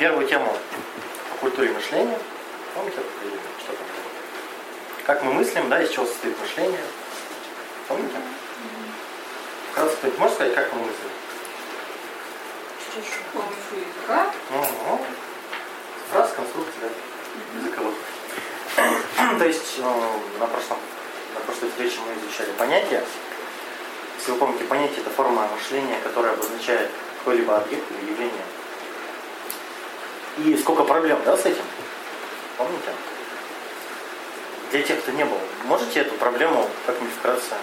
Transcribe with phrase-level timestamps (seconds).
[0.00, 2.18] первую тему о культуре мышления.
[2.74, 3.00] Помните,
[3.62, 3.86] что там?
[5.04, 6.80] Как мы мыслим, да, из чего состоит мышление.
[7.86, 8.16] Помните?
[9.70, 11.10] Вкратце, кто можешь сказать, как мы мыслим?
[12.94, 14.32] Через помощью языка.
[14.48, 15.00] Угу.
[16.12, 17.58] Фраз, конструкция, да?
[17.60, 17.94] языковых.
[19.38, 19.82] То есть э,
[20.40, 20.78] на, прошлом,
[21.34, 23.04] на прошлой встрече мы изучали понятия.
[24.16, 28.44] Если вы помните, понятие это форма мышления, которая обозначает какой-либо объект или явление.
[30.44, 31.62] И сколько проблем, да, с этим?
[32.56, 32.88] Помните?
[34.70, 37.56] Для тех, кто не был, можете эту проблему как-нибудь вкратце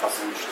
[0.00, 0.48] озвучить?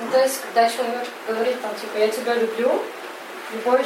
[0.00, 2.82] Ну, то есть, когда человек говорит, там, типа, я тебя люблю,
[3.52, 3.84] любой,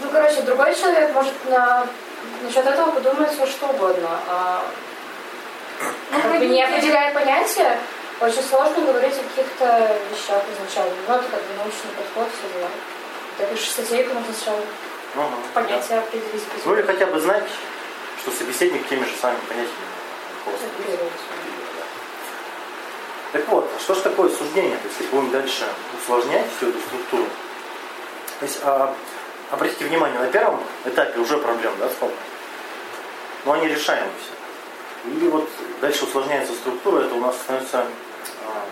[0.00, 1.86] ну, короче, другой человек может на,
[2.42, 4.10] насчет этого подумать все что угодно.
[4.28, 4.64] А,
[6.12, 7.78] ну, как бы не определяя понятие,
[8.20, 10.94] очень сложно говорить о каких-то вещах изначально.
[11.08, 12.70] Ну, это как бы научный подход, все дела.
[13.38, 14.60] Пишешь статейку, нужно сначала
[15.14, 15.26] Угу.
[15.52, 16.42] понятие определить.
[16.64, 17.44] Ну или хотя бы знать,
[18.22, 19.92] что собеседник теми же самыми понятиями.
[23.32, 25.64] Так вот, а что же такое суждение, если будем дальше
[25.98, 27.26] усложнять всю эту структуру?
[28.40, 28.94] То есть, а,
[29.50, 32.14] обратите внимание, на первом этапе уже проблем, да, сколько?
[33.44, 35.10] Но они решаемы все.
[35.10, 35.48] И вот
[35.80, 37.78] дальше усложняется структура, это у нас становится
[38.46, 38.64] а,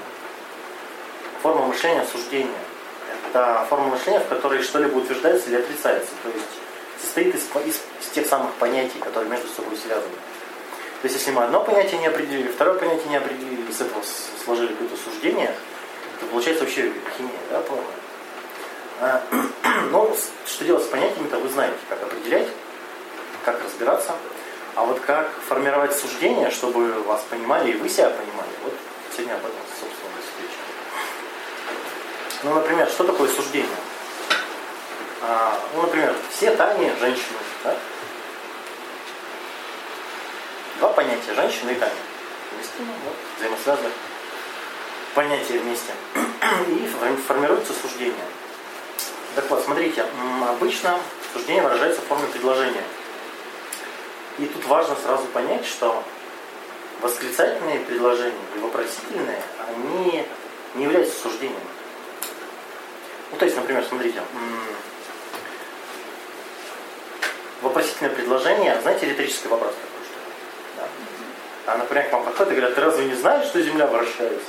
[1.43, 2.59] форма мышления суждения.
[3.31, 6.11] Это форма мышления, в которой что-либо утверждается или отрицается.
[6.25, 6.47] То есть
[7.01, 10.15] состоит из, из, из тех самых понятий, которые между собой связаны.
[11.03, 14.03] То есть, если мы одно понятие не определили, второе понятие не определили, из этого
[14.45, 15.55] сложили какое-то суждение,
[16.19, 17.85] то получается вообще химия, да, полная.
[19.01, 19.23] А,
[19.91, 22.49] Ну, с- что делать с понятиями-то вы знаете, как определять,
[23.45, 24.13] как разбираться.
[24.75, 28.73] А вот как формировать суждение, чтобы вас понимали и вы себя понимали, вот
[29.13, 30.70] сегодня об этом, собственно, встреча.
[32.43, 33.69] Ну, например, что такое суждение?
[35.23, 37.77] А, ну, например, все Тани женщины, да?
[40.79, 41.93] Два понятия, женщина и Таня.
[42.79, 43.91] Ну, вот, взаимосвязаны
[45.15, 45.93] понятия вместе.
[46.69, 48.25] И фор- формируется суждение.
[49.35, 50.07] Так вот, смотрите,
[50.49, 50.99] обычно
[51.33, 52.83] суждение выражается в форме предложения.
[54.39, 56.03] И тут важно сразу понять, что
[57.03, 60.27] восклицательные предложения и вопросительные, они
[60.75, 61.61] не являются суждением.
[63.33, 64.21] Ну, то есть, например, смотрите,
[67.63, 70.83] вопросительное предложение, знаете, риторический вопрос такой, что
[71.67, 71.73] да?
[71.73, 74.47] А, например, к вам подходят и говорят, ты разве не знаешь, что Земля вращается?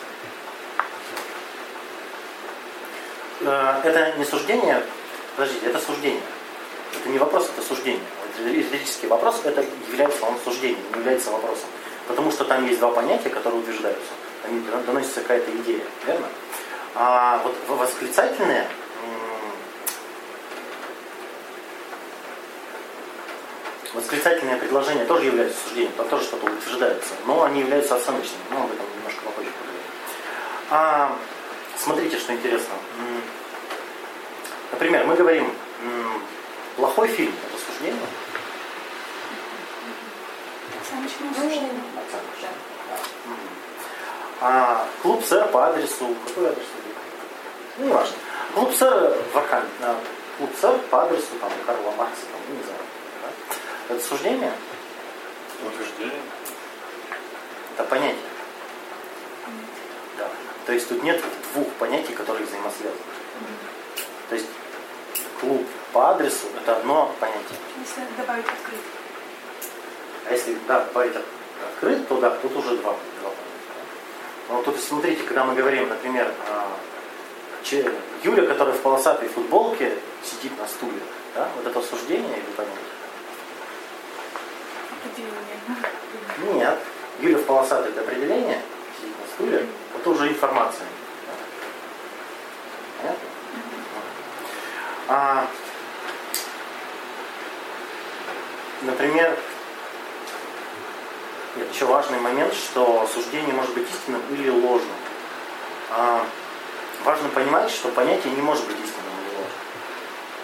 [3.42, 4.84] Э, Это не суждение,
[5.36, 6.22] подождите, это суждение.
[7.00, 8.04] Это не вопрос, это суждение.
[8.46, 11.66] Риторический вопрос, это является он суждением, не является вопросом.
[12.08, 14.12] Потому что там есть два понятия, которые утверждаются.
[14.44, 16.28] Они доносится какая-то идея, верно?
[16.94, 18.68] А вот восклицательные,
[23.94, 28.72] восклицательные предложения тоже являются суждением, там тоже что-то утверждается, но они являются оценочными, но об
[28.72, 29.82] этом немножко попозже поговорим.
[30.70, 31.16] А,
[31.78, 32.74] смотрите, что интересно.
[34.72, 35.54] Например, мы говорим,
[36.76, 38.02] плохой фильм– это суждение?
[40.82, 41.82] Оценочное суждение.
[42.90, 42.98] Да.
[43.26, 43.38] Мгм.
[44.44, 46.16] А клуб сэр по адресу.
[46.28, 46.66] Какой адрес?
[47.78, 48.16] Ну, не важно.
[48.54, 49.76] Клуб сэр в Архангельске.
[49.84, 49.96] а,
[50.38, 52.80] Клуб сэр по адресу там, Карла Маркса, там, ну, не знаю.
[53.24, 53.96] да.
[53.96, 54.52] Это суждение?
[55.66, 56.22] Утверждение.
[57.76, 58.22] Это понятие.
[60.18, 60.28] Да.
[60.66, 61.24] То есть тут нет
[61.54, 62.96] двух понятий, которые взаимосвязаны.
[64.30, 64.48] То есть
[65.40, 67.58] клуб по адресу это одно понятие.
[67.80, 68.80] Если добавить открыт.
[70.28, 71.26] А если да, от-
[71.74, 73.36] открыт, то да, тут уже два, два понятия.
[74.50, 76.34] Но вот тут смотрите, когда мы говорим, например,
[78.24, 81.00] Юля, которая в полосатой футболке сидит на стуле,
[81.36, 82.78] да, вот это суждение или понятие?
[85.00, 86.60] Определение.
[86.60, 86.80] Нет.
[87.20, 88.62] Юля в полосатой это определение,
[89.00, 90.88] сидит на стуле, это уже информация.
[92.98, 93.30] Понятно?
[95.08, 95.48] А,
[98.82, 99.38] например,
[101.58, 104.96] нет, еще важный момент, что суждение может быть истинным или ложным.
[105.92, 106.26] А,
[107.04, 109.12] важно понимать, что понятие не может быть истинным.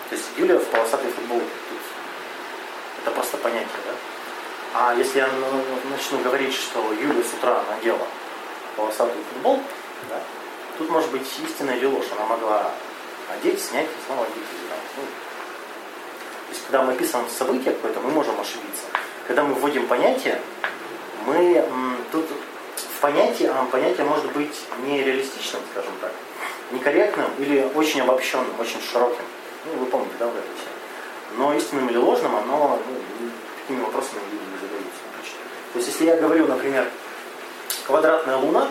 [0.09, 1.45] То есть Юля в полосатой футболке.
[3.01, 3.93] Это просто понятие, да?
[4.73, 8.07] А если я ну, начну говорить, что Юля с утра надела
[8.75, 9.65] полосатую футболку,
[10.09, 10.21] да,
[10.77, 12.05] тут может быть истина или ложь.
[12.17, 12.71] Она могла
[13.33, 14.35] одеть, снять и снова одеть.
[14.69, 15.03] там, ну.
[15.03, 18.83] То есть, когда мы описываем событие какое-то, мы можем ошибиться.
[19.27, 20.39] Когда мы вводим понятие,
[21.25, 22.25] мы м, тут
[22.75, 24.55] в понятии, а понятие может быть
[24.85, 26.11] нереалистичным, скажем так,
[26.71, 29.23] некорректным или очень обобщенным, очень широким.
[29.65, 29.87] Ну,
[31.37, 33.29] но истинным или ложным, оно ну,
[33.61, 35.01] такими вопросами не задаются.
[35.13, 35.37] обычно.
[35.73, 36.87] То есть, если я говорю, например,
[37.85, 38.69] квадратная луна,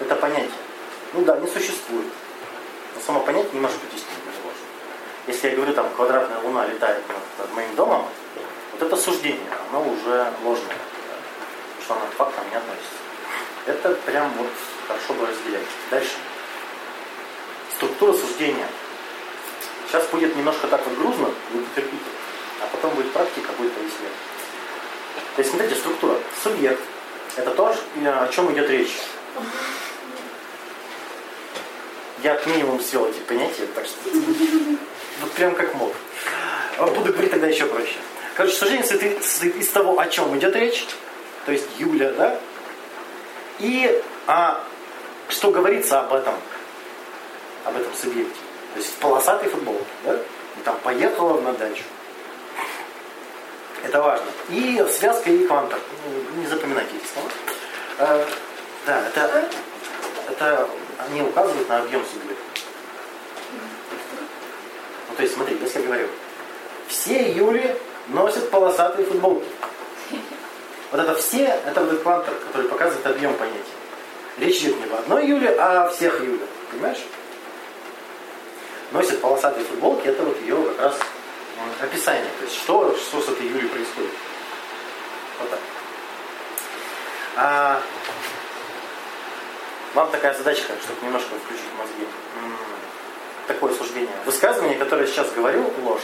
[0.00, 0.50] это понятие.
[1.14, 2.06] Ну да, не существует.
[2.94, 4.68] Но само понятие не может быть истинным или ложным.
[5.26, 8.06] Если я говорю, там, квадратная луна летает над, над моим домом,
[8.72, 9.40] вот это суждение,
[9.70, 10.68] оно уже ложное.
[10.68, 11.16] да,
[11.68, 13.06] потому что оно к фактам не относится.
[13.66, 14.48] Это прям вот
[14.86, 15.66] хорошо бы разделять.
[15.90, 16.16] Дальше.
[17.96, 18.66] Структура суждения.
[19.88, 22.04] Сейчас будет немножко так вот грузно, вы потерпите,
[22.60, 24.10] а потом будет практика, будет повеселее.
[25.34, 26.18] То есть, смотрите, структура.
[26.42, 26.80] Субъект.
[27.36, 28.98] Это то, о чем идет речь.
[32.22, 33.96] Я к минимуму свел эти понятия, так что
[35.22, 35.94] вот прям как мог.
[36.76, 37.96] А Буду говорить тогда еще проще.
[38.34, 40.84] Короче, суждение состоит состоит из того, о чем идет речь,
[41.46, 42.38] то есть Юля, да,
[43.58, 44.62] и а,
[45.30, 46.34] что говорится об этом,
[47.66, 48.38] об этом субъекте.
[48.74, 51.82] То есть в полосатой футболке, да, и там поехала на дачу.
[53.82, 54.26] Это важно.
[54.48, 55.78] И связка и квантор.
[56.04, 57.28] Ну, Не запоминайте эти слова.
[57.98, 58.24] Э,
[58.86, 59.48] да, это,
[60.28, 60.68] это
[60.98, 62.44] они указывают на объем субъекта.
[65.08, 66.08] Ну, то есть, смотри, если я говорю,
[66.88, 67.76] все Юли
[68.08, 69.46] носят полосатые футболки.
[70.90, 73.60] Вот это все, это вот квантор, который показывает объем понятия.
[74.38, 76.48] Речь идет не об одной Юле, а о всех Юлях.
[76.70, 77.00] Понимаешь?
[78.92, 80.98] Носит полосатые футболки, это вот ее как раз
[81.58, 82.30] м, описание.
[82.38, 84.10] То есть, что, что с этой Юлей происходит.
[85.40, 85.60] Вот так.
[87.36, 87.82] А,
[89.94, 92.06] вам такая задачка, чтобы немножко включить мозги.
[93.46, 94.16] Такое суждение.
[94.24, 96.02] Высказывание, которое я сейчас говорю, ложь.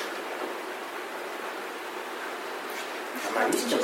[3.34, 3.82] Она истина?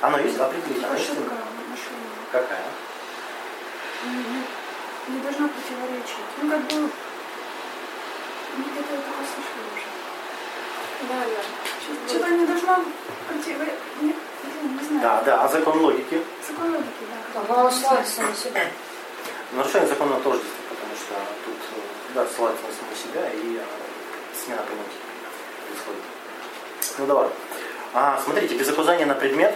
[0.00, 0.38] Оно есть?
[0.38, 0.84] Определить.
[0.84, 1.20] Оно истина?
[2.30, 2.64] Какая?
[4.04, 6.16] Не, не должна противоречить.
[6.42, 6.90] Ну, как бы...
[8.56, 9.86] Мы где-то это слышали уже.
[11.08, 12.08] Да, да.
[12.08, 12.84] Что-то не должно
[13.28, 13.78] противоречить.
[14.00, 15.02] Не, блин, не знаю.
[15.02, 15.42] Да, да.
[15.44, 16.22] А закон логики?
[16.46, 17.04] Закон логики,
[17.34, 17.54] да.
[17.54, 18.66] Оно ссылается на себя.
[19.52, 21.14] Нарушение закона тоже потому что
[21.44, 23.64] тут, э, да, ссылается на самого себя и э,
[24.44, 25.00] смена понятий
[25.68, 26.02] происходит.
[26.98, 27.28] Ну давай.
[27.92, 29.54] А, смотрите, без указания на предмет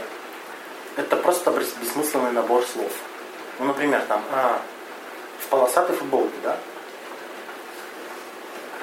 [0.97, 2.93] это просто бес- бессмысленный набор слов.
[3.59, 4.61] Ну, например, там, а,
[5.41, 6.57] в полосатой футболке, да?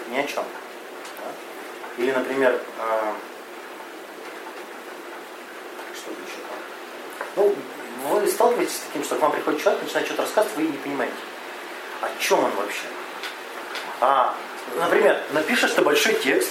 [0.09, 0.43] Ни о чем.
[0.43, 2.03] да?
[2.03, 3.13] Или, например, а,
[5.95, 6.57] что еще там?
[7.35, 7.55] Ну,
[8.09, 11.13] вы сталкиваетесь с таким, что к вам приходит человек, начинает что-то рассказывать, вы не понимаете.
[12.01, 12.85] О чем он вообще?
[14.01, 14.35] А,
[14.77, 16.49] например, напишешь ты большой текст,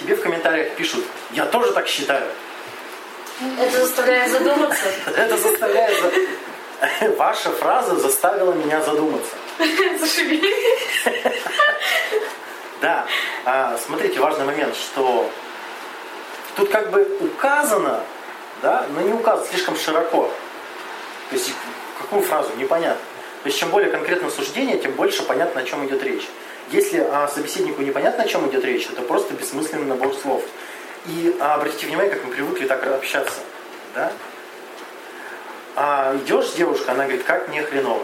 [0.00, 2.26] тебе в комментариях пишут, я тоже так считаю.
[3.60, 4.82] Это заставляет задуматься.
[5.16, 5.96] Это заставляет...
[6.00, 9.30] за- Ваша фраза заставила меня задуматься.
[10.00, 10.54] Зашибись.
[12.80, 13.06] Да.
[13.44, 15.30] А, смотрите, важный момент, что
[16.56, 18.02] тут как бы указано,
[18.62, 20.30] да, но не указано слишком широко.
[21.30, 21.52] То есть
[21.98, 23.02] какую фразу, непонятно.
[23.42, 26.28] То есть чем более конкретно суждение, тем больше понятно, о чем идет речь.
[26.70, 30.44] Если а, собеседнику непонятно, о чем идет речь, это просто бессмысленный набор слов.
[31.06, 33.40] И а, обратите внимание, как мы привыкли так общаться.
[33.94, 34.12] Да?
[35.76, 38.02] А идешь с девушкой, она говорит, как мне хреново.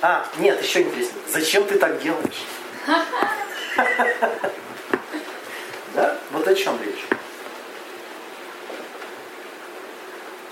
[0.00, 1.22] А, нет, еще интереснее.
[1.28, 2.44] Зачем ты так делаешь?
[5.94, 6.16] Да?
[6.30, 7.04] Вот о чем речь.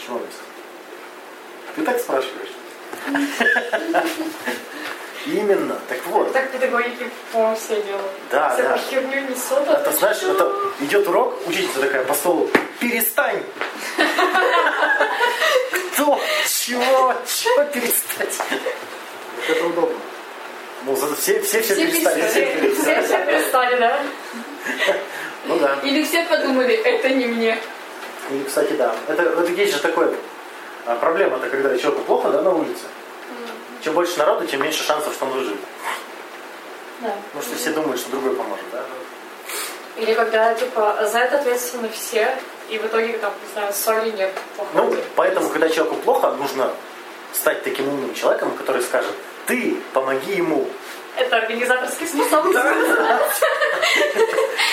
[0.04, 0.20] Чего?
[1.76, 2.48] Ты так спрашиваешь?
[5.26, 5.78] Именно.
[5.88, 6.32] Так вот.
[6.32, 8.12] Так педагогики, по-моему, все делают.
[8.30, 8.82] Да, Всякую да.
[8.82, 9.68] херню несут.
[9.68, 12.48] а Это знаешь, это идет урок, учительница такая по столу.
[12.80, 13.42] Перестань!
[15.92, 16.20] Кто?
[16.48, 17.14] Чего?
[17.26, 18.38] Чего перестать?
[19.48, 19.96] Это удобно.
[20.84, 22.20] Ну, все, все, все, Все перестали.
[22.28, 22.52] все перестали.
[22.52, 23.04] Все перестали.
[23.04, 24.02] все перестали, да?
[25.46, 25.78] Ну да.
[25.82, 27.58] Или все подумали, это не мне.
[28.30, 28.94] И, кстати, да.
[29.08, 30.12] Это, это есть же такое
[30.86, 32.84] а, проблема-то, когда человеку плохо, да, на улице.
[33.82, 35.60] Чем больше народу, тем меньше шансов, что он выживет.
[37.00, 37.14] Да.
[37.32, 38.84] Потому что все думают, что другой поможет, да?
[39.96, 42.36] Или когда, типа, за это ответственны все,
[42.68, 44.32] и в итоге, там, не знаю, соли нет.
[44.74, 46.72] Ну, поэтому, когда человеку плохо, нужно
[47.32, 49.14] стать таким умным человеком, который скажет,
[49.46, 50.68] ты помоги ему.
[51.16, 52.52] Это организаторский способ.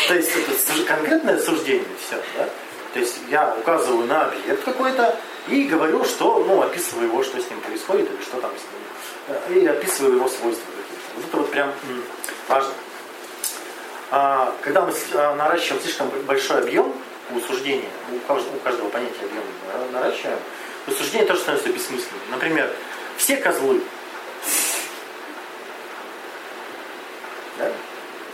[0.08, 2.50] То есть это конкретное суждение, все, да?
[2.94, 7.50] То есть я указываю на объект какой-то и говорю, что, ну, описываю его, что с
[7.50, 8.82] ним происходит или что там с ним.
[9.28, 11.16] Э, И описываю его свойства какие-то.
[11.16, 11.74] Вот это вот прям
[12.48, 12.74] важно.
[14.12, 16.94] А, когда мы а, наращиваем слишком большой объем
[17.32, 20.38] у суждения, у каждого, у каждого понятия объем да, наращиваем,
[20.86, 22.22] то суждение тоже становится бессмысленным.
[22.30, 22.70] Например,
[23.18, 23.82] все козлы.
[27.58, 27.72] Да?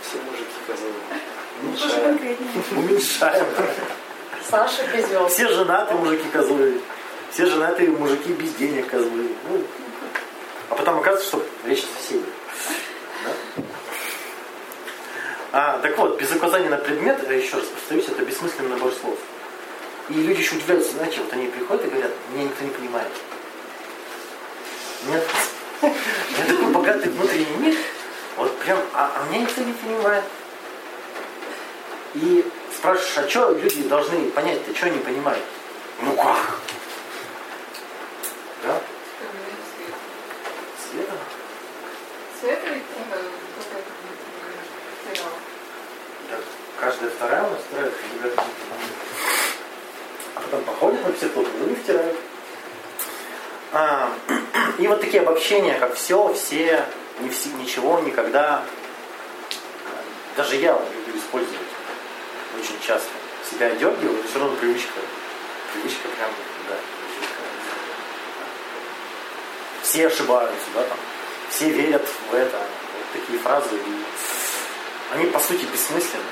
[0.02, 0.92] Все мужики козлы.
[1.78, 2.38] Тоже Уменьшаем.
[2.76, 3.46] Уменьшаем.
[4.48, 5.28] Саша козел.
[5.28, 6.80] Все женатые мужики козлы.
[7.30, 9.28] Все женатые мужики без денег козлы.
[9.48, 9.62] Ну,
[10.70, 12.14] а потом оказывается, что речь о.
[13.24, 13.62] Да?
[15.52, 19.18] А, так вот, без указания на предмет, я еще раз повторюсь, это бессмысленный набор слов.
[20.08, 23.10] И люди еще удивляются, знаете, вот они приходят и говорят, меня никто не понимает.
[25.08, 25.26] Нет,
[25.82, 27.76] меня такой богатый внутренний мир,
[28.40, 30.24] вот прям, а, а меня никто не понимает.
[32.14, 35.44] И спрашиваешь, а что люди должны понять-то, что они понимают?
[36.00, 36.58] Ну как?
[38.64, 38.80] Да?
[40.90, 41.12] Света?
[42.40, 43.24] Света и какая
[46.30, 46.36] Да,
[46.80, 48.44] каждая вторая у нас вторая кандидат.
[50.34, 52.16] А потом походят на психологию и втирают.
[53.72, 54.10] А,
[54.78, 56.86] и вот такие обобщения, как все, все,
[57.20, 58.64] не все, ничего, никогда.
[60.36, 61.58] Даже я люблю использовать
[62.58, 63.08] очень часто.
[63.50, 65.00] Себя одергиваю, все равно привычка.
[65.72, 66.30] Привычка прям,
[66.68, 66.76] да.
[66.76, 67.34] привычка.
[69.82, 70.98] Все ошибаются, да, там.
[71.50, 72.58] Все верят в это.
[72.58, 73.74] Вот такие фразы.
[73.74, 74.04] И
[75.12, 76.24] они, по сути, бессмысленны.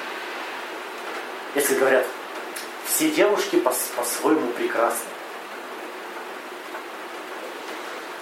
[1.54, 2.06] Если говорят,
[2.86, 5.08] все девушки по- по-своему прекрасны.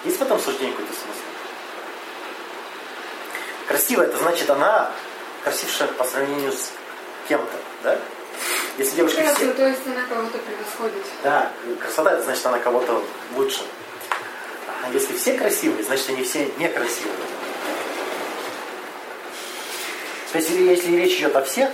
[0.05, 1.21] Есть в этом суждении какой-то смысл?
[3.87, 4.91] Красивая, это значит она
[5.45, 6.71] красившая по сравнению с
[7.29, 7.97] кем-то, да?
[8.77, 9.23] Если девушки все...
[9.23, 11.05] Красиво, то есть она кого-то превосходит.
[11.23, 13.01] Да, красота, это значит она кого-то
[13.37, 13.61] лучше.
[14.83, 17.15] А если все красивые, значит они все некрасивые.
[20.33, 21.69] То есть если речь идет о всех,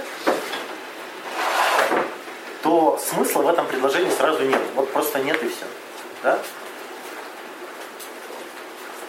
[2.62, 4.62] то смысла в этом предложении сразу нет.
[4.76, 5.66] Вот просто нет и все.
[6.22, 6.40] Да?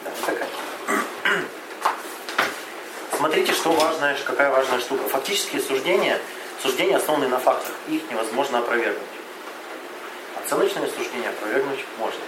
[0.05, 0.49] Да, вот такая.
[3.25, 5.09] Смотрите, что важная, какая важная штука.
[5.09, 6.21] Фактические суждения,
[6.63, 7.73] суждения основаны на фактах.
[7.89, 9.01] Их невозможно опровергнуть.
[10.45, 12.21] Оценочные суждения опровергнуть можно.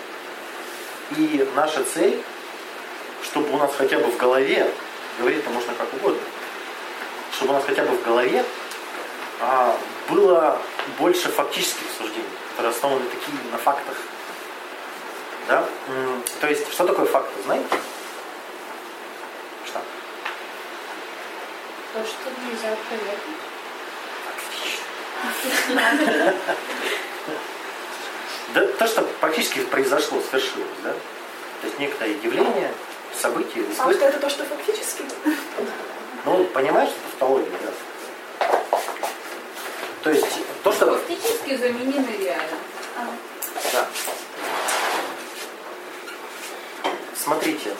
[1.18, 2.22] И наша цель,
[3.22, 4.72] чтобы у нас хотя бы в голове,
[5.18, 6.22] говорить-то можно как угодно,
[7.30, 8.42] чтобы у нас хотя бы в голове
[9.42, 9.76] а,
[10.08, 10.58] было
[10.98, 13.96] больше фактических суждений, которые основаны такие на фактах.
[15.46, 15.62] Да?
[16.40, 17.66] То есть, что такое факты, знаете?
[19.66, 19.82] Что?
[21.96, 23.36] То, что нельзя опровергнуть.
[28.52, 30.92] Да, то, что практически произошло, свершилось, да?
[30.92, 32.74] То есть некое явление,
[33.14, 35.04] событие, А что это то, что фактически?
[36.26, 38.50] Ну, понимаешь, это тавтология, да.
[40.02, 40.26] То есть,
[40.62, 40.98] то, что...
[40.98, 42.58] Фактически заменены реально.
[43.72, 43.86] Да.
[47.14, 47.74] Смотрите,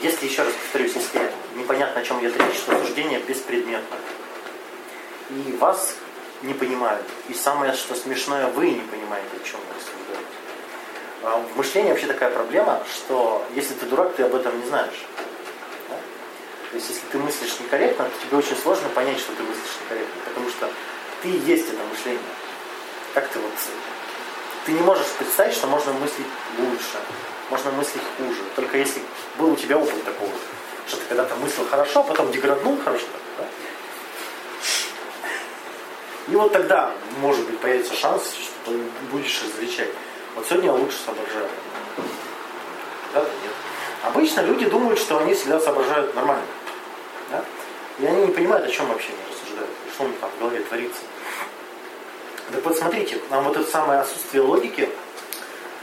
[0.00, 3.96] если еще раз повторюсь, если непонятно, о чем идет речь, то суждение беспредметно.
[5.30, 5.94] И вас
[6.42, 7.04] не понимают.
[7.28, 10.36] И самое, что смешное, вы не понимаете, о чем вы рассуждаете.
[11.22, 15.04] А В мышлении вообще такая проблема, что если ты дурак, ты об этом не знаешь.
[16.70, 20.20] То есть, если ты мыслишь некорректно, то тебе очень сложно понять, что ты мыслишь некорректно,
[20.26, 20.70] потому что
[21.22, 22.20] ты и есть это мышление.
[23.14, 23.52] Как ты вот
[24.66, 26.26] ты не можешь представить, что можно мыслить
[26.58, 26.98] лучше,
[27.50, 28.42] можно мыслить хуже.
[28.56, 29.00] Только если
[29.38, 30.32] был у тебя опыт такого,
[30.88, 33.06] что ты когда-то мыслил хорошо, а потом деграднул хорошо.
[33.38, 33.44] Да?
[36.28, 38.78] И вот тогда, может быть, появится шанс, что ты
[39.12, 39.90] будешь различать.
[40.34, 41.48] Вот сегодня я лучше соображаю.
[43.12, 43.52] Когда-то нет.
[44.02, 46.44] Обычно люди думают, что они всегда соображают нормально.
[47.30, 47.44] Да?
[48.00, 50.60] И они не понимают, о чем вообще они рассуждают, что у них там в голове
[50.60, 51.02] творится.
[52.52, 54.88] Так вот, смотрите, нам вот это самое отсутствие логики,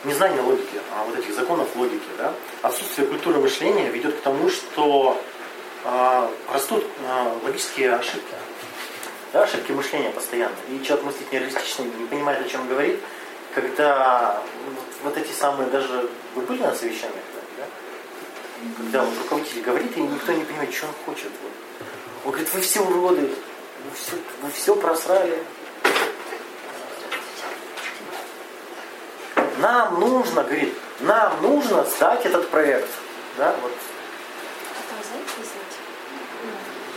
[0.05, 4.49] не знание логики, а вот этих законов логики, да, отсутствие культуры мышления ведет к тому,
[4.49, 5.21] что
[5.83, 8.33] а, растут а, логические ошибки.
[9.33, 10.55] Да, ошибки мышления постоянно.
[10.69, 12.99] И человек мыслит нереалистично, не понимает, о чем говорит,
[13.53, 16.09] когда вот, вот эти самые даже...
[16.35, 17.23] Вы были на совещаниях?
[17.57, 17.65] Да?
[18.77, 21.31] Когда вот руководитель говорит, и никто не понимает, что он хочет.
[21.41, 21.51] Вот.
[22.25, 25.37] Он говорит, вы все уроды, вы все, вы все просрали.
[29.63, 32.89] Нам нужно, говорит, нам нужно сдать этот проект.
[33.37, 33.71] Да, вот.
[33.71, 35.77] А там знаете, знаете?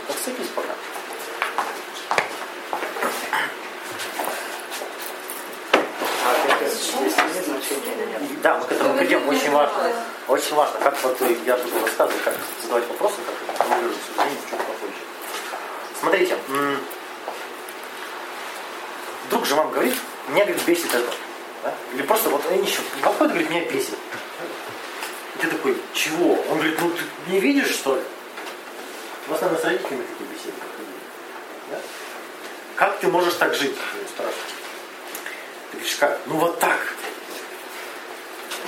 [0.05, 0.73] Подсыпись пока.
[8.43, 9.29] Да, мы к этому придем.
[9.29, 9.93] Очень важно.
[10.27, 14.93] Очень важно, как вот я буду рассказывать, как задавать вопросы, как формулировать суждение чуть попозже.
[16.01, 16.37] Смотрите,
[19.29, 19.95] друг же вам говорит,
[20.27, 21.09] меня, говорит, бесит это.
[21.67, 21.73] Да?
[21.93, 23.97] Или просто вот они еще подходят и говорит, меня бесит.
[25.35, 26.33] И ты такой, чего?
[26.49, 28.01] Он говорит, ну ты не видишь, что ли?
[29.27, 30.97] У вас, наверное, с родителями такие беседы проходили.
[31.71, 31.77] Да?
[32.75, 33.75] Как ты можешь так жить?
[33.93, 34.53] Они спрашивают.
[35.71, 36.19] Ты говоришь, как?
[36.27, 36.79] Ну вот так.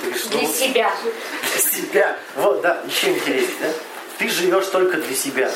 [0.02, 0.92] говоришь, ну, Для вот себя.
[1.52, 2.18] для себя.
[2.36, 3.68] Вот, да, еще интереснее, да?
[4.18, 5.50] Ты живешь только для себя.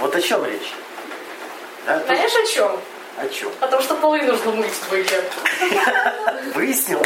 [0.00, 0.72] Вот о чем речь?
[1.86, 2.80] Да, Знаешь о чем?
[3.16, 3.50] о чем?
[3.60, 5.06] О том, что полы нужно мыть двоих.
[6.54, 7.02] Выяснил?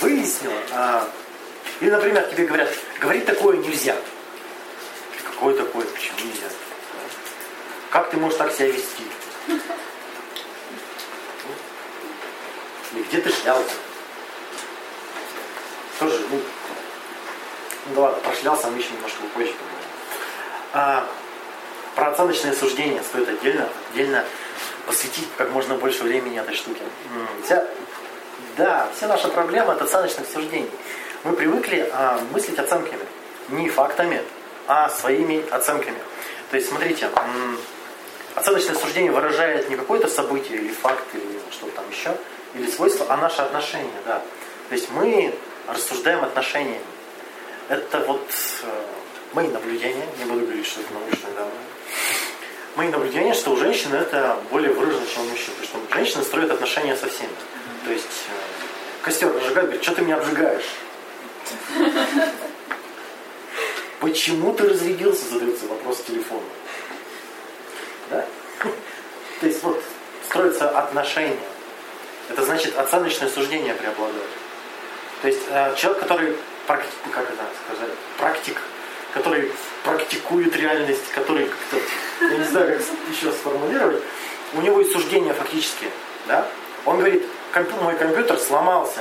[0.00, 0.52] Выяснил.
[0.72, 1.08] А,
[1.80, 3.96] или, например, тебе говорят, говорить такое нельзя.
[5.24, 5.84] Какое такое?
[5.84, 6.46] Почему нельзя?
[7.90, 9.04] Как ты можешь так себя вести?
[12.92, 13.74] Или где ты шлялся?
[15.98, 16.40] Тоже, ну,
[17.86, 19.88] ну да ладно, прошлялся, мы еще немножко позже поговорим.
[20.72, 21.06] А,
[21.94, 24.24] про оценочное суждение стоит отдельно, отдельно
[24.86, 26.82] посвятить как можно больше времени этой штуке.
[27.44, 27.66] Вся,
[28.56, 30.70] да, вся наша проблема это оценочных суждений.
[31.24, 33.04] Мы привыкли а, мыслить оценками,
[33.48, 34.22] не фактами,
[34.66, 35.98] а своими оценками.
[36.50, 37.08] То есть, смотрите,
[38.34, 42.16] оценочное суждение выражает не какое-то событие или факт, или что-то там еще,
[42.54, 44.22] или свойство, а наше отношение, да.
[44.68, 45.34] То есть мы
[45.68, 46.80] рассуждаем отношениями.
[47.68, 48.26] Это вот
[48.62, 48.66] э,
[49.34, 51.71] мои наблюдения, не буду говорить, что это научные данные.
[52.74, 55.52] Мои наблюдения, что у женщины это более выражено, чем у мужчин.
[55.60, 57.32] Потому что женщины строят отношения со всеми.
[57.84, 58.32] То есть э,
[59.02, 60.64] костер разжигает, говорит, что ты меня обжигаешь?
[64.00, 66.42] Почему ты разрядился, задается вопрос телефона.
[68.10, 68.26] Да?
[69.40, 69.82] То есть вот
[70.26, 71.38] строятся отношения.
[72.28, 74.30] Это значит оценочное суждение преобладает.
[75.20, 78.56] То есть э, человек, который практи- как это сказать, практик,
[79.12, 79.52] который
[79.84, 81.76] практикует реальность, который как-то,
[82.24, 84.02] я не знаю, как еще сформулировать,
[84.54, 85.88] у него есть суждения фактически.
[86.26, 86.46] Да?
[86.84, 89.00] Он говорит, «Компю- мой компьютер сломался.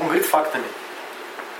[0.00, 0.64] Он говорит фактами.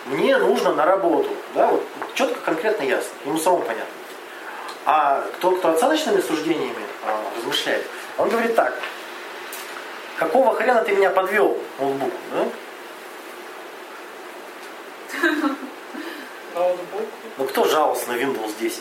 [0.06, 1.30] Мне нужно на работу.
[1.54, 1.68] Да?
[1.68, 3.10] Вот, четко, конкретно, ясно.
[3.24, 3.86] Ему самому понятно.
[4.86, 7.86] А кто, кто оценочными суждениями а, размышляет,
[8.18, 8.78] он говорит так.
[10.18, 12.12] Какого хрена ты меня подвел, ноутбук?
[12.32, 12.46] Да?
[16.54, 17.02] Ноутбук.
[17.38, 18.80] Ну кто жаловался на Windows 10?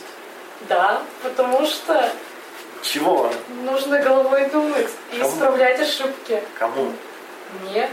[0.70, 2.10] Да, потому что
[2.82, 3.32] Чего?
[3.64, 5.30] нужно головой думать и Кому?
[5.30, 6.42] исправлять ошибки.
[6.58, 6.94] Кому?
[7.62, 7.90] Мне.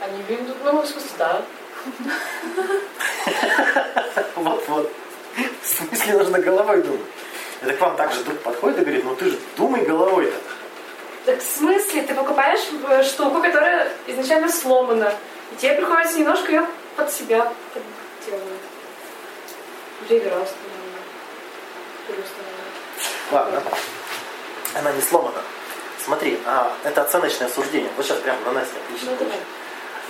[0.00, 1.42] Они Windows, ну, в смысле, да.
[4.36, 4.90] Вот-вот.
[5.62, 7.00] В смысле нужно головой думать?
[7.62, 10.36] Это к вам также друг подходит и говорит, ну ты же думай головой-то.
[11.24, 15.12] Так в смысле, ты покупаешь э, штуку, которая изначально сломана,
[15.52, 18.53] и тебе приходится немножко ее под себя подделывать.
[20.08, 20.50] Реверанс,
[23.30, 23.62] Ладно.
[24.74, 25.40] Она не сломана.
[26.04, 27.90] Смотри, а, это оценочное суждение.
[27.96, 29.12] Вот сейчас прямо на нас отлично.
[29.12, 29.38] Ну, давай.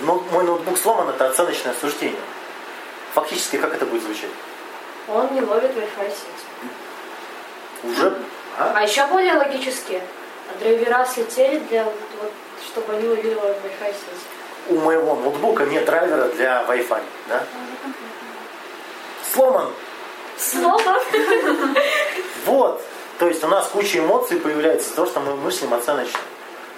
[0.01, 2.19] Но мой ноутбук сломан, это оценочное суждение.
[3.13, 4.29] Фактически, как это будет звучать?
[5.07, 6.69] Он не ловит Wi-Fi сеть.
[7.83, 8.17] Уже?
[8.57, 8.73] А?
[8.75, 10.01] А еще более логически,
[10.59, 12.31] драйвера слетели для вот,
[12.65, 14.67] чтобы они ловили Wi-Fi сеть.
[14.67, 17.03] У моего ноутбука нет драйвера для Wi-Fi.
[17.29, 17.43] Да?
[19.35, 19.67] Сломан.
[20.37, 21.01] Слово!
[22.45, 22.81] Вот.
[23.19, 26.19] То есть у нас куча эмоций появляется из-за того, что мы мыслим оценочно.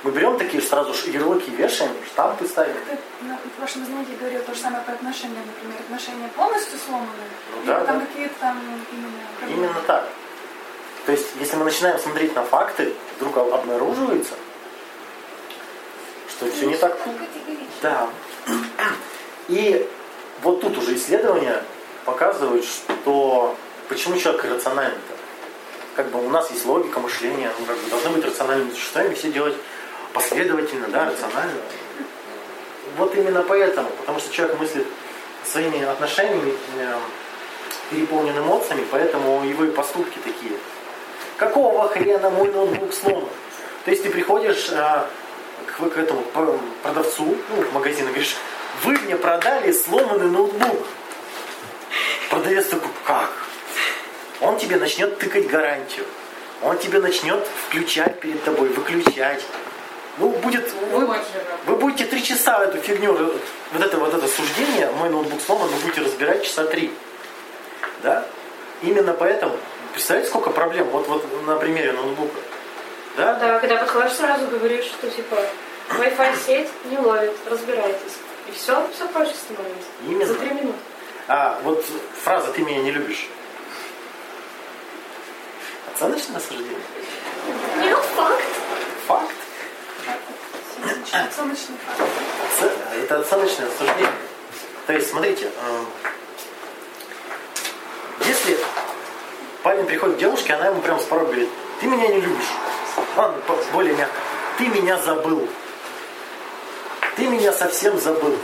[0.03, 2.73] Мы берем такие сразу ж ярлыки, вешаем, штампы ставим.
[2.87, 7.09] Ты на вашем занятии говорил то же самое про отношения, например, отношения полностью сломаны,
[7.55, 8.05] Ну да, там да.
[8.05, 8.59] какие-то там
[8.91, 9.63] именно проблемы?
[9.65, 10.07] Именно так.
[11.07, 14.33] То есть, если мы начинаем смотреть на факты, вдруг об- обнаруживается,
[16.29, 16.95] что все не так.
[17.81, 18.07] Да.
[19.47, 19.87] И
[20.43, 21.63] вот тут уже исследования
[22.07, 23.55] показывают, что
[23.89, 25.13] почему человек иррациональный-то.
[25.95, 29.29] Как бы у нас есть логика мышления, ну, как бы должны быть рациональными существами, все
[29.29, 29.55] делать
[30.13, 31.59] последовательно, да, рационально.
[32.97, 34.87] Вот именно поэтому, потому что человек мыслит
[35.43, 36.95] своими отношениями, э,
[37.91, 40.53] переполнен эмоциями, поэтому его и поступки такие.
[41.35, 43.29] Какого хрена мой ноутбук сломан?
[43.83, 45.05] То есть ты приходишь э,
[45.65, 46.23] к, к этому
[46.83, 48.37] продавцу, ну, в магазин, и говоришь,
[48.83, 50.85] вы мне продали сломанный ноутбук.
[52.29, 53.31] Продавец такой, как?
[54.41, 56.05] Он тебе начнет тыкать гарантию.
[56.61, 59.43] Он тебе начнет включать перед тобой, выключать.
[60.17, 60.71] Ну, будет...
[60.91, 61.07] Вы,
[61.65, 65.79] вы будете три часа эту фигню, вот это вот это суждение, мой ноутбук сломан, вы
[65.81, 66.91] будете разбирать часа три.
[68.01, 68.25] Да?
[68.81, 69.55] Именно поэтому,
[69.93, 70.87] представляете, сколько проблем?
[70.89, 72.39] Вот, вот на примере ноутбука.
[73.15, 73.35] Да?
[73.35, 75.37] Да, когда подходишь, сразу говоришь, что типа
[75.89, 78.17] Wi-Fi сеть не ловит, разбирайтесь.
[78.47, 79.89] И все, все проще становится.
[80.07, 80.25] Именно.
[80.25, 80.79] За три минуты.
[81.27, 81.85] А, вот
[82.23, 83.27] фраза «ты меня не любишь».
[85.93, 86.79] Оценочное суждение?
[87.79, 88.43] Нет, факт.
[89.07, 89.35] Факт.
[91.11, 92.71] Оценочный факт.
[92.95, 94.11] Это оценочное суждение.
[94.85, 95.85] То есть, смотрите, э,
[98.25, 98.57] если
[99.63, 101.49] парень приходит к девушке, она ему прям с порога говорит,
[101.81, 102.47] ты меня не любишь.
[103.17, 103.41] Ладно,
[103.73, 104.15] более мягко.
[104.57, 105.47] Ты меня забыл.
[107.17, 108.37] Ты меня совсем забыл.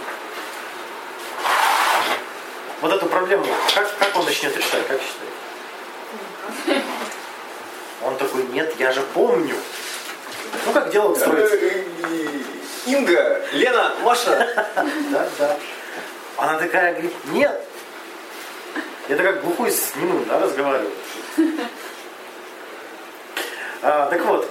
[2.84, 6.86] Вот эту проблему, как, как он начнет решать, как считаете?
[8.04, 9.56] Он такой, нет, я же помню.
[10.66, 11.56] Ну, как дело строится.
[12.86, 14.68] Инга, Лена, Маша.
[15.12, 15.58] Да, да.
[16.36, 17.58] Она такая говорит, нет.
[19.08, 20.94] Это как глухой с немым, да, разговаривает.
[23.82, 24.50] А, так вот,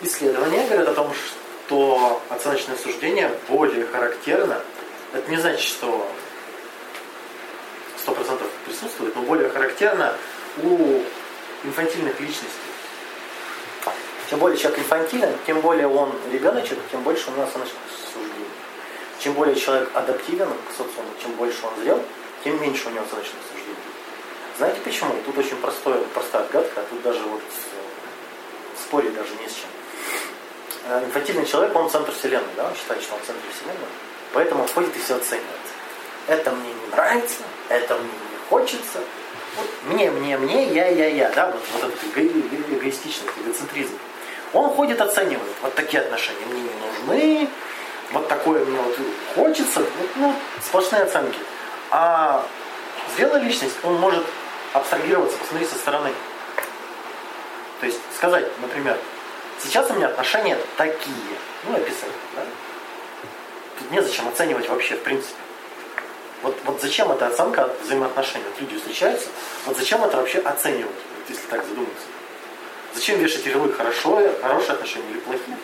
[0.00, 4.60] исследования говорят о том, что оценочное суждение более характерно.
[5.12, 6.06] Это не значит, что
[8.06, 10.14] 100% присутствует, но более характерно
[10.62, 11.02] у
[11.64, 12.70] инфантильных личностей.
[14.28, 18.46] Чем более человек инфантилен, тем более он ребеночек, тем больше у нас суждений.
[19.18, 22.02] Чем более человек адаптивен к социуму, чем больше он зрел,
[22.44, 23.76] тем меньше у него оценочных суждений.
[24.56, 25.14] Знаете почему?
[25.26, 29.70] Тут очень простое, простая отгадка, а тут даже вот э, спорить даже не с чем.
[30.88, 33.88] Э, Инфантильный человек, он центр вселенной, да, он считает, что он центр вселенной,
[34.32, 35.46] поэтому ходит и все оценивает.
[36.28, 39.00] Это мне не нравится, это мне не хочется,
[39.56, 43.98] вот мне, мне, мне, я, я, я, да, вот, вот этот эго- эго- эгоистичность, эгоцентризм.
[44.52, 47.48] Он ходит, оценивает, вот такие отношения мне не нужны,
[48.12, 48.96] вот такое мне вот
[49.34, 51.38] хочется, вот, ну, сплошные оценки.
[51.90, 52.44] А
[53.16, 54.24] зрелая личность, он может
[54.72, 56.12] абстрагироваться, посмотреть со стороны.
[57.80, 58.96] То есть сказать, например,
[59.58, 61.14] сейчас у меня отношения такие,
[61.64, 62.42] ну, описать, да?
[63.80, 65.34] Тут незачем оценивать вообще, в принципе.
[66.42, 68.44] Вот, вот зачем эта оценка взаимоотношений?
[68.50, 69.28] Вот люди встречаются,
[69.66, 72.06] вот зачем это вообще оценивать, вот если так задуматься?
[72.94, 75.56] Зачем вешать ярлык хорошо, хорошие отношения или плохие?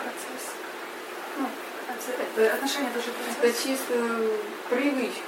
[1.37, 1.47] Ну,
[2.35, 3.07] это отношения тоже
[3.41, 3.93] Это чисто
[4.69, 5.21] привычка.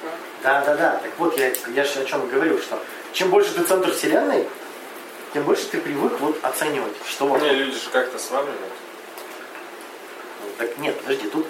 [0.44, 0.92] Да, да, да.
[0.98, 2.82] Так вот, я, я же о чем и говорю, что
[3.14, 4.48] чем больше ты центр вселенной,
[5.34, 7.38] тем больше ты привык вот оценивать, что.
[7.38, 8.74] Не, люди же как-то сравнивают.
[10.58, 11.48] Так нет, подожди, тут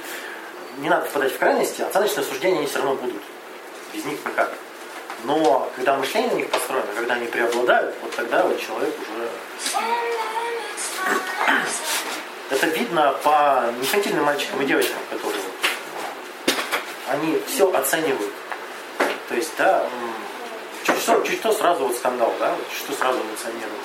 [0.79, 3.21] не надо впадать в крайности, оценочные суждения они все равно будут.
[3.93, 4.53] Без них никак.
[5.25, 9.29] Но когда мышление на них построено, когда они преобладают, вот тогда вот человек уже...
[12.49, 15.43] Это видно по инфантильным мальчикам и девочкам, которые
[17.09, 18.33] они все оценивают.
[19.27, 19.85] То есть, да,
[20.83, 23.83] чуть что, чуть что сразу вот скандал, да, чуть что сразу эмоционируют.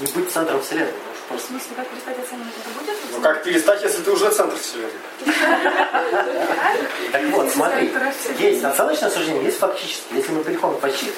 [0.00, 0.92] Не быть центром вселенной,
[1.30, 2.96] В смысле, как перестать оценивать это будет?
[3.12, 4.90] Ну как перестать, если ты уже центр вселенной?
[7.12, 7.92] Так вот, смотри,
[8.38, 10.18] есть оценочное суждение, есть фактическое.
[10.18, 11.12] Если мы переходим к факти-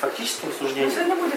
[0.00, 0.92] фактическим Ну, суждениям,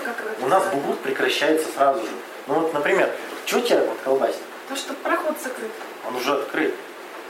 [0.05, 2.11] как у нас бугут прекращается сразу же.
[2.47, 3.13] Ну вот, например,
[3.45, 4.41] что тебя вот колбасит?
[4.69, 5.71] То, что проход закрыт.
[6.07, 6.73] Он уже открыт.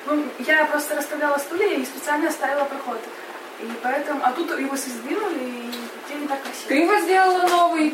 [0.05, 2.99] Ну, я просто расставляла стулья и специально оставила проход.
[3.61, 5.71] И поэтому, а тут его сдвинули, и
[6.69, 7.93] его сделала новый.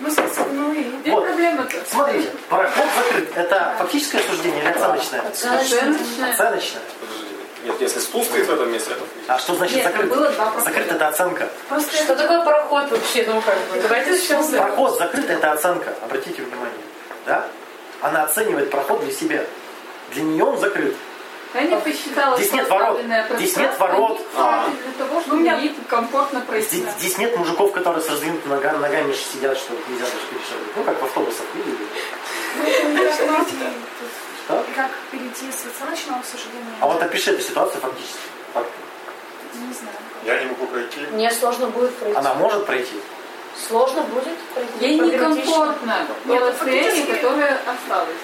[0.00, 0.08] Ну,
[0.52, 0.82] ну и...
[1.00, 1.24] Где Вот.
[1.24, 1.76] проблема-то?
[1.88, 3.36] Смотрите, проход закрыт.
[3.36, 5.20] Это фактическое суждение или оценочное?
[5.28, 6.36] Оценочное.
[6.36, 6.78] Подожди.
[7.64, 9.02] Нет, если стул стоит в этом месте, это.
[9.26, 10.08] А что значит Нет, закрыт?
[10.08, 10.64] было два прохода.
[10.64, 11.48] Закрыт это оценка.
[11.68, 13.24] Просто Что такое проход вообще?
[13.26, 14.66] Ну как бы, давайте начнем с этого.
[14.68, 15.94] Проход закрыт это оценка.
[16.02, 16.80] Обратите внимание.
[17.26, 17.46] Да?
[18.00, 19.44] Она оценивает проход для себя.
[20.12, 20.94] Для нее он закрыт.
[21.54, 23.00] Я не посчитала, Здесь нет ворот.
[23.36, 24.20] Здесь нет ворот.
[24.34, 26.76] хватит для того, чтобы Ну, у меня- комфортно пройти.
[26.76, 30.76] Здесь, здесь нет мужиков, которые с раздвинутыми нога- ногами сидят, что нельзя даже перешагивать.
[30.76, 31.86] Ну, как в автобусах видели.
[34.44, 34.64] Что?
[34.74, 36.64] Как перейти с оценочного суждения?
[36.80, 38.18] А вот опиши эту ситуацию фактически.
[38.54, 38.68] Факт.
[39.54, 39.96] Не знаю.
[40.24, 41.00] Я не могу пройти.
[41.12, 42.16] Мне сложно будет пройти.
[42.18, 42.94] Она может пройти.
[43.68, 44.72] Сложно будет пройти.
[44.80, 48.16] Ей некомфортно Нет, фактически- которое осталось.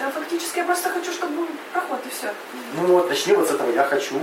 [0.00, 2.32] Да, фактически я просто хочу, чтобы был проход, и все.
[2.74, 3.70] Ну вот, начни вот с этого.
[3.70, 4.14] Я хочу.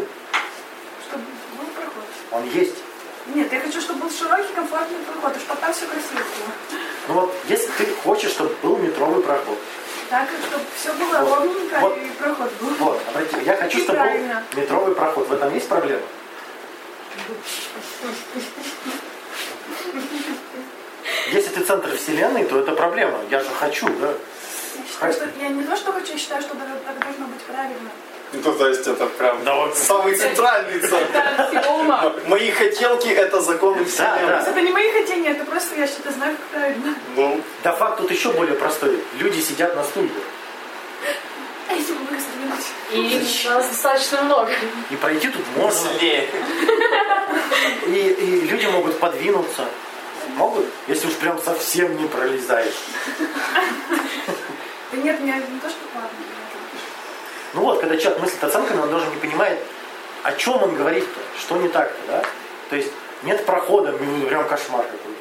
[1.07, 1.23] Чтобы
[1.55, 2.03] был проход.
[2.31, 2.77] Он есть.
[3.35, 6.79] Нет, я хочу, чтобы был широкий, комфортный проход, и чтобы там все красиво было.
[7.09, 9.59] Ну вот, если ты хочешь, чтобы был метровый проход.
[10.09, 11.39] Так, чтобы все было Вот.
[11.39, 11.97] ровненько, Вот.
[11.97, 12.69] и проход был.
[12.79, 14.43] Вот, обрати, я хочу, И чтобы был правильно.
[14.55, 15.27] метровый проход.
[15.27, 16.01] В этом есть проблема?
[21.31, 23.19] Если ты центр вселенной, то это проблема.
[23.29, 24.13] Я же хочу, да?
[24.77, 27.89] Я считаю, что я не то, что хочу, я считаю, что так должно быть правильно.
[28.33, 29.77] Ну, то есть это прям Да вот.
[29.77, 31.23] самый центральный центр.
[32.27, 34.27] Мои хотелки это законы Да, вселенной.
[34.27, 34.41] да.
[34.51, 36.95] Это не мои хотения, это просто я считаю, знаю, как правильно.
[37.15, 39.01] Ну, Да факт тут еще более простой.
[39.19, 40.11] Люди сидят на стульях.
[42.91, 44.51] И нас достаточно много.
[44.89, 45.89] И пройти тут можно.
[47.87, 49.65] И, и люди могут подвинуться.
[50.35, 52.73] Могут, если уж прям совсем не пролезаешь.
[54.97, 56.09] Да нет, мне не то, что ладно.
[57.53, 59.59] Ну вот, когда человек мыслит оценками, он даже не понимает,
[60.23, 62.23] о чем он говорит-то, что не так-то, да?
[62.69, 62.91] То есть
[63.23, 65.13] нет прохода, ну, прям кошмар какой.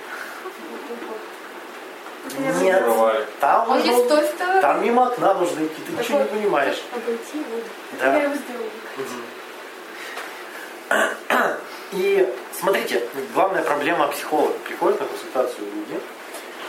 [2.63, 3.29] Нет, Бывает.
[3.39, 4.61] там, Он нужно- есть с той стороны.
[4.61, 6.83] там мимо окна нужно идти, ты ничего не понимаешь.
[6.93, 7.59] Обойти его.
[8.01, 8.17] Я Да.
[8.19, 8.71] его сделала.
[11.93, 14.55] И смотрите, главная проблема психолога.
[14.67, 16.01] Приходят на консультацию люди,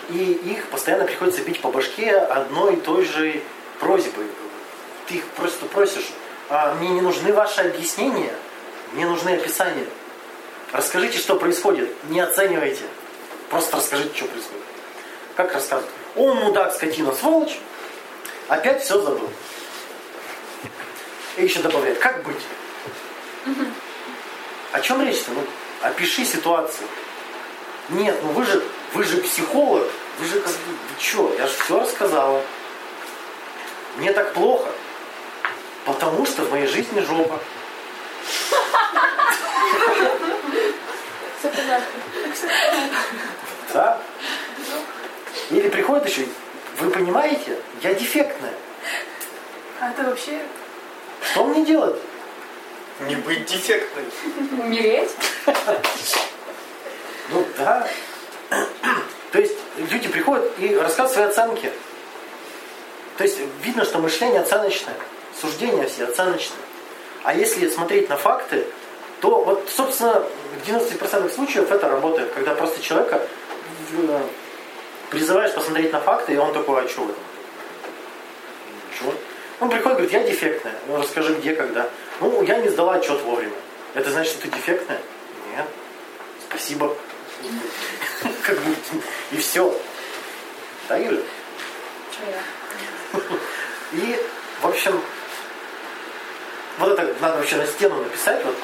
[0.09, 3.41] и их постоянно приходится бить по башке одной и той же
[3.79, 4.25] просьбой.
[5.07, 6.09] Ты их просто просишь,
[6.49, 8.33] «А, мне не нужны ваши объяснения,
[8.93, 9.85] мне нужны описания.
[10.71, 12.83] Расскажите, что происходит, не оценивайте.
[13.49, 14.63] Просто расскажите, что происходит.
[15.35, 15.89] Как рассказывать?
[16.15, 17.59] Он мудак, скотина, сволочь,
[18.47, 19.29] опять все забыл.
[21.37, 22.41] И еще добавляет, как быть?
[24.71, 25.31] О чем речь-то?
[25.31, 25.43] Ну,
[25.81, 26.87] опиши ситуацию.
[27.89, 29.87] Нет, ну вы же, вы же психолог,
[30.19, 32.41] вы же как бы, вы что, я же все рассказала.
[33.97, 34.69] Мне так плохо.
[35.85, 37.39] Потому что в моей жизни жопа.
[43.73, 44.01] Да?
[45.49, 46.27] Или приходит еще,
[46.79, 48.53] вы понимаете, я дефектная.
[49.79, 50.41] А это вообще...
[51.21, 51.99] Что мне делать?
[53.01, 54.05] Не быть дефектной.
[54.59, 55.11] Умереть?
[57.29, 57.87] Ну да.
[59.37, 59.53] То есть
[59.91, 61.71] люди приходят и рассказывают свои оценки.
[63.19, 64.95] То есть видно, что мышление оценочное,
[65.39, 66.57] суждения все оценочные.
[67.21, 68.65] А если смотреть на факты,
[69.21, 70.23] то вот, собственно,
[70.65, 73.27] в 90% случаев это работает, когда просто человека
[73.91, 74.21] э,
[75.11, 77.23] призываешь посмотреть на факты, и он такой, а что в этом?
[78.91, 79.13] Ничего.
[79.59, 80.73] Он приходит, говорит, я дефектная.
[80.87, 81.87] Ну, расскажи, где, когда.
[82.21, 83.53] Ну, я не сдала отчет вовремя.
[83.93, 84.99] Это значит, что ты дефектная?
[85.55, 85.67] Нет.
[86.49, 86.97] Спасибо.
[88.47, 88.73] Как бы,
[89.31, 89.77] и все.
[90.87, 91.21] Так или?
[93.91, 94.25] И,
[94.61, 95.01] в общем,
[96.77, 98.45] вот это надо вообще на стену написать.
[98.45, 98.55] Вот.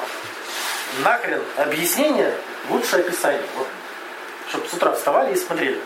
[1.04, 2.34] Нахрен объяснение,
[2.70, 3.44] лучше описание.
[3.56, 3.66] Вот.
[4.48, 5.82] Чтобы с утра вставали и смотрели.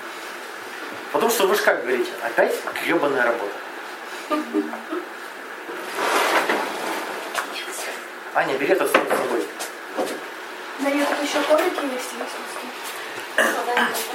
[1.11, 3.55] Потому что вы же как говорите, опять гребаная работа.
[8.35, 9.45] Аня, бери с собой.
[10.79, 12.68] Да нет, тут еще коврики есть, если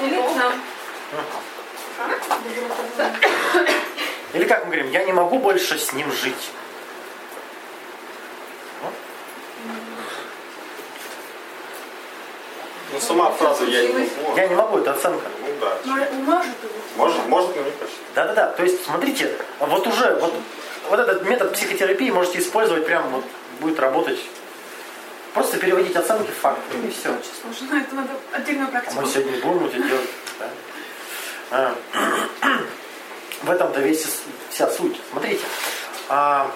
[0.01, 0.53] Или к нам.
[4.33, 6.51] Или как мы говорим, я не могу больше с ним жить.
[12.91, 14.35] Ну, сама фраза «я не могу».
[14.35, 15.27] Я не могу, это оценка.
[15.41, 15.77] Ну да.
[16.13, 16.49] Может.
[16.95, 17.95] Может, может, но не хочет.
[18.13, 20.33] Да-да-да, то есть, смотрите, вот уже, вот,
[20.89, 23.23] вот этот метод психотерапии можете использовать прям вот,
[23.61, 24.19] будет работать.
[25.33, 27.09] Просто переводить оценки в факты, и все.
[27.09, 27.75] Очень сложно.
[27.79, 29.01] Это надо отдельную А практику.
[29.01, 30.09] мы сегодня будем это делать.
[30.39, 30.49] да.
[31.51, 31.75] А,
[33.43, 34.05] В этом-то весь,
[34.51, 34.95] вся суть.
[35.11, 35.43] Смотрите,
[36.07, 36.49] а,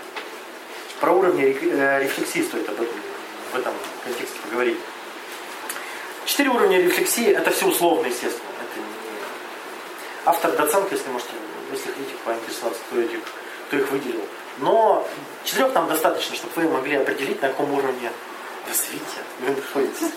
[1.00, 2.96] про уровни э, рефлексии стоит об этом,
[3.54, 4.78] в этом контексте поговорить.
[6.26, 8.50] Четыре уровня рефлексии, это все условно, естественно.
[8.62, 8.86] Это не-
[10.26, 11.32] Автор доценка, если можете,
[11.72, 13.20] если хотите поинтересоваться, кто, этих,
[13.68, 14.24] кто их выделил.
[14.60, 15.08] Но
[15.44, 18.12] четырех там достаточно, чтобы вы могли определить, на каком уровне
[18.68, 20.12] развития вы находитесь.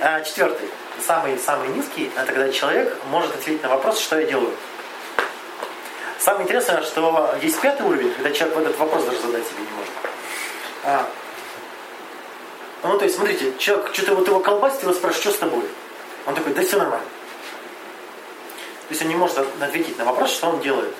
[0.00, 0.68] А, Четвертый,
[1.06, 4.54] самый, самый низкий, это когда человек может ответить на вопрос, что я делаю.
[6.18, 9.92] Самое интересное, что есть пятый уровень, когда человек этот вопрос даже задать себе не может.
[10.84, 11.08] А,
[12.82, 15.64] ну, то есть, смотрите, человек что-то вот его колбасит, его спрашивает, что с тобой?
[16.26, 17.06] Он такой, да все нормально.
[18.88, 20.94] То есть он не может от- ответить на вопрос, что он делает.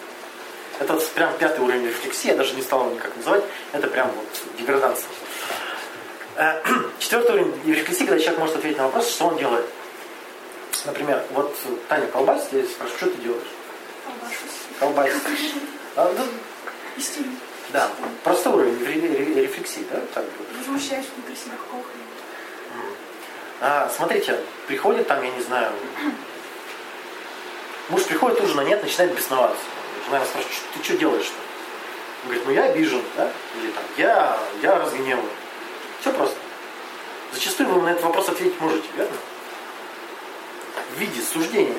[0.78, 4.26] Это прям пятый уровень рефлексии, я даже не стал его никак называть, это прям вот
[4.58, 5.08] деградация.
[6.36, 6.60] Э,
[6.98, 9.66] Четвертый уровень рефлексии, когда человек может ответить на вопрос, что он делает.
[10.84, 11.56] Например, вот
[11.88, 13.42] Таня колбасит, я спрашиваю, что ты делаешь?
[14.78, 15.16] Колбашусь.
[15.18, 15.22] Колбасит.
[15.98, 16.24] А, ну.
[17.72, 17.90] Да,
[18.22, 19.98] простой уровень ре- ре- рефлексии, да?
[20.12, 20.26] Так.
[20.58, 21.54] Возмущаюсь внутри себя.
[23.62, 25.72] А, смотрите, приходит там, я не знаю,
[27.88, 29.62] муж приходит ужина нет, начинает бесноваться.
[30.04, 31.32] Жена его спрашивает, «Что- ты что делаешь-то?
[32.24, 33.30] Он говорит, ну я обижен, да?
[33.58, 35.24] Или там, я, я разгневан.
[36.00, 36.36] Все просто.
[37.32, 39.16] Зачастую вы на этот вопрос ответить можете, верно?
[40.94, 41.78] В виде суждения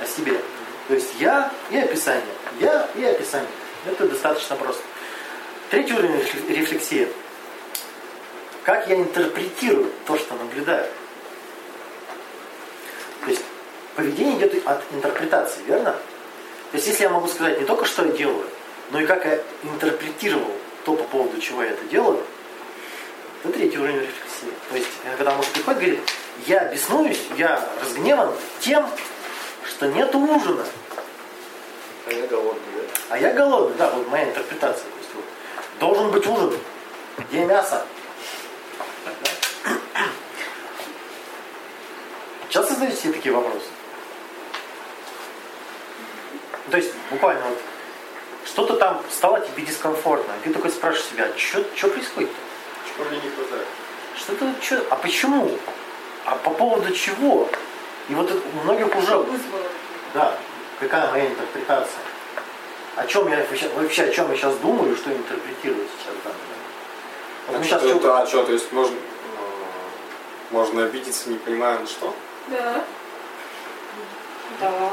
[0.00, 0.40] о себе.
[0.88, 2.24] То есть я и описание.
[2.58, 3.48] Я и описание.
[3.86, 4.82] Это достаточно просто.
[5.70, 7.08] Третий уровень рефле- рефлексии.
[8.64, 10.86] Как я интерпретирую то, что наблюдаю.
[13.24, 13.42] То есть
[13.94, 15.92] поведение идет от интерпретации, верно?
[15.92, 18.46] То есть если я могу сказать не только, что я делаю,
[18.90, 20.50] но и как я интерпретировал
[20.84, 22.22] то, по поводу чего я это делаю,
[23.42, 24.52] это третий уровень рефлексии.
[24.68, 26.00] То есть, э, когда муж приходит говорит,
[26.46, 28.88] я беснуюсь, я разгневан тем,
[29.66, 30.64] что нет ужина.
[32.06, 32.82] А я голодный, да?
[33.08, 34.84] А я голодный, да, вот моя интерпретация.
[34.84, 35.24] То есть, вот,
[35.78, 36.58] должен быть ужин.
[37.30, 37.86] Где мясо?
[42.48, 43.66] Часто задаете себе такие вопросы?
[46.70, 47.58] То есть, буквально вот,
[48.44, 50.32] что-то там стало тебе дискомфортно.
[50.40, 52.30] и Ты такой спрашиваешь себя, что происходит?
[52.96, 53.66] Чего мне не хватает?
[54.16, 55.50] Что-то, что, а почему?
[56.24, 57.48] А по поводу чего?
[58.08, 59.62] И вот это у многих уже, Вызвало.
[60.14, 60.34] да,
[60.80, 62.00] какая моя интерпретация?
[62.96, 66.38] О чем я вообще, вообще о чем я сейчас думаю, что интерпретирую сейчас в данный
[66.38, 67.46] момент?
[67.46, 71.30] Вот мы А сейчас что, всё- это, а что, то есть можно, э, можно обидеться,
[71.30, 72.14] не понимая на что?
[72.48, 72.84] Да.
[74.60, 74.90] Да.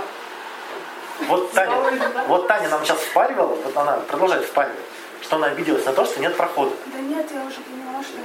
[1.28, 1.76] Вот Таня,
[2.28, 4.78] вот Таня нам сейчас впаривала, вот она продолжает впаривать,
[5.22, 6.72] что она обиделась на то, что нет прохода.
[6.94, 8.18] Да нет, я уже поняла, что.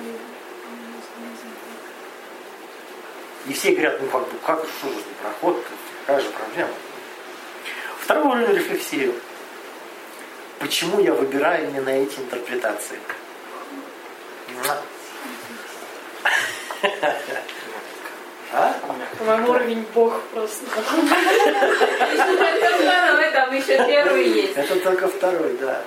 [3.47, 5.65] И все говорят, ну как бы, как же, что же не проход,
[6.07, 6.71] какая же проблема?
[8.01, 9.13] Второй уровень рефлексии.
[10.61, 12.99] Почему я выбираю именно эти интерпретации?
[18.55, 18.75] А?
[19.19, 20.67] По-моему, уровень бог просто.
[23.33, 24.57] Там еще первый есть.
[24.57, 25.81] Это только второй, да.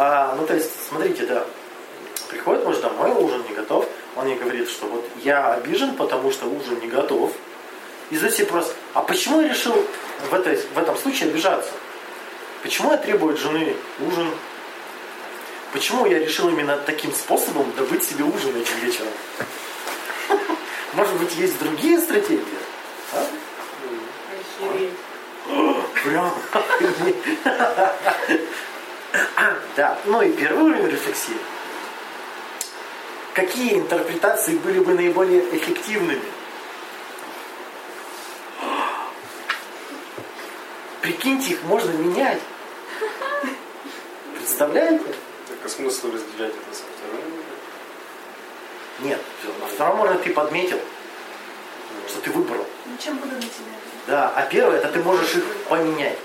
[0.00, 1.44] А, ну, то есть, смотрите, да.
[2.30, 3.84] Приходит муж домой, ужин не готов.
[4.14, 7.32] Он мне говорит, что вот я обижен, потому что ужин не готов.
[8.10, 9.74] И задайте вопрос, а почему я решил
[10.30, 11.72] в, этой, в этом случае обижаться?
[12.62, 13.74] Почему я требую от жены
[14.06, 14.30] ужин?
[15.72, 19.10] Почему я решил именно таким способом добыть себе ужин этим вечером?
[20.92, 22.44] Может быть, есть другие стратегии?
[23.12, 23.26] А?
[26.04, 26.32] Прям.
[29.76, 31.36] Да, ну и первый уровень рефлексии.
[33.34, 36.22] Какие интерпретации были бы наиболее эффективными?
[41.00, 42.40] Прикиньте, их можно менять.
[44.34, 45.04] Представляете?
[45.48, 47.24] Так а смысл разделять это со вторым?
[49.00, 49.20] Нет,
[49.60, 50.80] на втором уровне ты подметил,
[52.08, 52.66] что ты выбрал.
[52.86, 53.72] Ну чем буду на тебя?
[54.08, 56.18] Да, а первое, это ты можешь их поменять.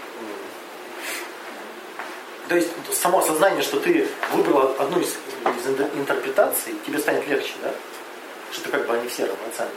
[2.49, 7.53] То есть само осознание, что ты выбрал одну из, из интер- интерпретаций, тебе станет легче,
[7.61, 7.71] да?
[8.51, 9.71] Что как бы они все равноценны.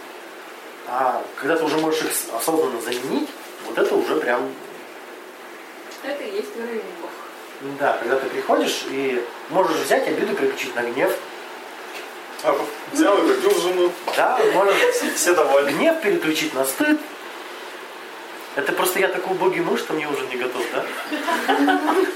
[0.88, 3.29] А когда ты уже можешь их осознанно заменить,
[3.66, 4.52] вот это уже прям,
[6.02, 7.11] Это и есть уровень Бог.
[7.81, 11.16] да, когда ты приходишь и можешь взять обиду переключить на гнев,
[12.44, 12.57] А,
[12.92, 13.92] взял и побил жену.
[14.16, 15.70] да, можешь Все, все довольны.
[15.70, 16.98] гнев переключить на стыд.
[18.57, 20.85] Это просто я такой убогий муж, что мне уже не готов, да?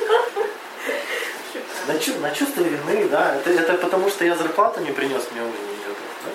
[1.90, 3.34] На, чу- на чувство вины, да.
[3.34, 6.06] Это, это потому, что я зарплату не принес, мне уже не готов.
[6.24, 6.30] Да?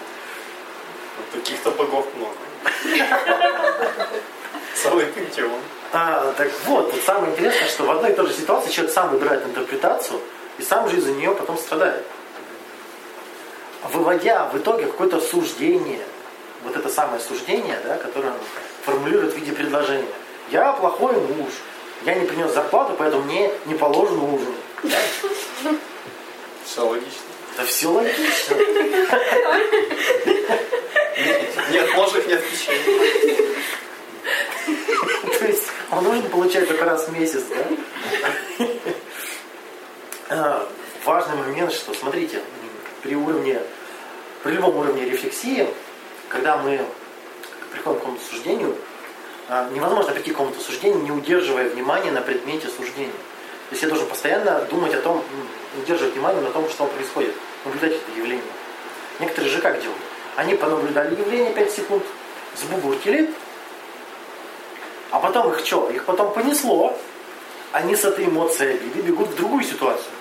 [1.18, 2.36] Вот Таких-то богов много.
[4.76, 5.60] Целый пантеон.
[5.94, 9.10] А, так вот, вот самое интересное, что в одной и той же ситуации человек сам
[9.12, 10.20] выбирает интерпретацию
[10.58, 12.04] и сам же из-за нее потом страдает.
[13.94, 16.02] Выводя в итоге какое-то суждение,
[16.66, 18.40] вот это самое суждение, да, которое он
[18.84, 20.08] формулирует в виде предложения.
[20.50, 21.54] Я плохой муж,
[22.04, 24.54] я не принес зарплату, поэтому мне не положен ужин.
[26.66, 27.22] Все логично.
[27.58, 28.56] Да все логично.
[31.72, 33.56] Нет ложек, нет печенья.
[35.40, 38.68] То есть он нужен получать только раз в месяц, да?
[40.30, 40.68] А,
[41.06, 42.42] Важный момент, что, смотрите,
[43.04, 43.62] при уровне,
[44.42, 45.68] при любом уровне рефлексии,
[46.30, 46.84] когда мы
[47.72, 48.76] приходим к какому-то суждению,
[49.48, 53.14] а, невозможно прийти к какому-то суждению, не удерживая внимание на предмете суждения.
[53.70, 55.24] То есть я должен постоянно думать о том,
[55.82, 58.44] удерживать внимание на том, что происходит, наблюдать это явление.
[59.20, 60.02] Некоторые же как делают?
[60.36, 62.04] Они понаблюдали явление 5 секунд,
[62.56, 63.34] сбугуртили,
[65.12, 65.90] а потом их что?
[65.90, 66.98] Их потом понесло.
[67.72, 70.12] Они с этой эмоцией обиды бегут в другую ситуацию.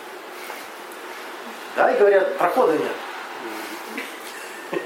[1.77, 2.93] Да, и говорят, прохода нет.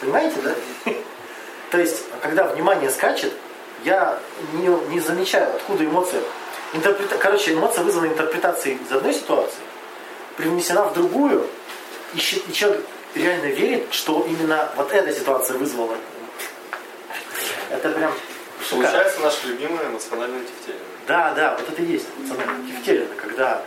[0.00, 0.54] Понимаете, да?
[1.70, 3.32] То есть, когда внимание скачет,
[3.84, 4.18] я
[4.52, 6.20] не, не замечаю, откуда эмоция.
[6.72, 7.16] Интерпрета...
[7.18, 9.60] Короче, эмоция вызвана интерпретацией из одной ситуации,
[10.36, 11.46] привнесена в другую,
[12.14, 15.96] и, человек реально верит, что именно вот эта ситуация вызвала.
[17.70, 18.12] Это прям.
[18.70, 20.84] Получается наше любимое эмоциональное тефтерина.
[21.06, 23.62] Да, да, вот это и есть эмоциональная тефтерина, когда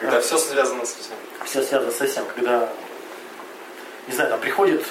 [0.00, 1.16] Когда все связано со всем.
[1.44, 2.68] все связано со всем, когда,
[4.08, 4.84] не знаю, там приходит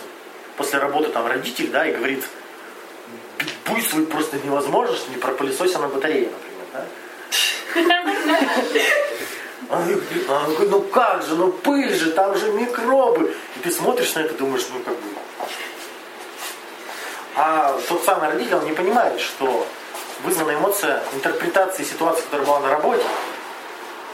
[0.55, 2.23] после работы там родитель, да, и говорит,
[3.39, 6.85] «Б- буйствовать просто невозможно, что не пропылесося на батарее, например, да.
[9.69, 13.35] Говорит, он говорит, ну как же, ну пыль же, там же микробы.
[13.55, 15.01] И ты смотришь на это думаешь, ну как бы.
[17.35, 19.67] А тот самый родитель, он не понимает, что
[20.23, 23.03] вызвана эмоция интерпретации ситуации, которая была на работе.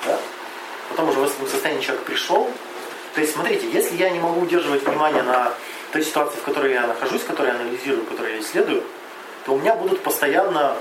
[0.06, 0.20] Да?
[0.90, 2.50] Потом уже в этом состоянии человек пришел.
[3.16, 5.54] То есть, смотрите, если я не могу удерживать внимание на
[5.92, 8.84] той ситуации, в которой я нахожусь, которую я анализирую, которую я исследую,
[9.46, 10.76] то у меня будут постоянно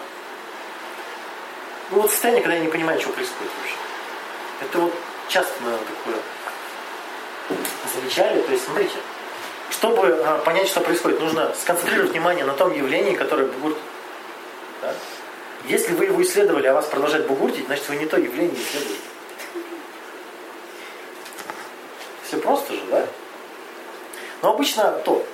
[1.90, 3.76] ну, вот состояние, когда я не понимаю, что происходит вообще.
[4.60, 4.94] Это вот
[5.28, 6.16] часто, наверное, такое
[7.94, 8.40] замечали.
[8.42, 8.96] То есть, смотрите,
[9.70, 13.82] чтобы а, понять, что происходит, нужно сконцентрировать внимание на том явлении, которое бугуртит.
[14.80, 14.94] Да?
[15.66, 19.00] Если вы его исследовали, а вас продолжает бугуртить, значит вы не то явление исследуете.
[22.26, 23.06] Все просто же, да?
[24.42, 25.24] Но обычно то.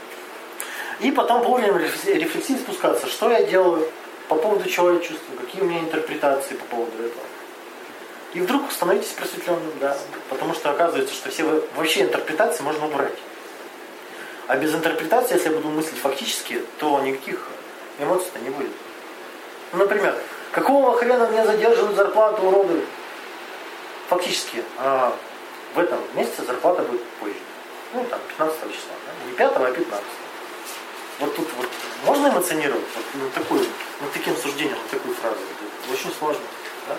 [1.01, 3.07] И потом по уровню рефлексии спускаться.
[3.07, 3.91] Что я делаю?
[4.31, 5.37] По поводу чего я чувствую?
[5.41, 7.25] Какие у меня интерпретации по поводу этого?
[8.33, 9.99] И вдруг становитесь просветленным, да.
[10.29, 11.43] Потому что оказывается, что все
[11.75, 13.19] вообще интерпретации можно убрать.
[14.47, 17.49] А без интерпретации, если я буду мыслить фактически, то никаких
[17.99, 18.71] эмоций-то не будет.
[19.73, 20.17] Ну, например,
[20.53, 22.83] какого хрена мне задерживают зарплату уроды?
[24.11, 25.13] Фактически, а
[25.75, 27.35] в этом месяце зарплата будет позже.
[27.95, 28.93] Ну, там, 15 числа.
[29.07, 29.27] Да?
[29.29, 30.05] Не 5, а 15.
[31.21, 31.69] Вот тут вот
[32.07, 33.61] можно эмоционировать вот, на, такую,
[34.01, 35.37] на таким суждением, на такую фразу?
[35.93, 36.43] Очень сложно.
[36.89, 36.97] Да?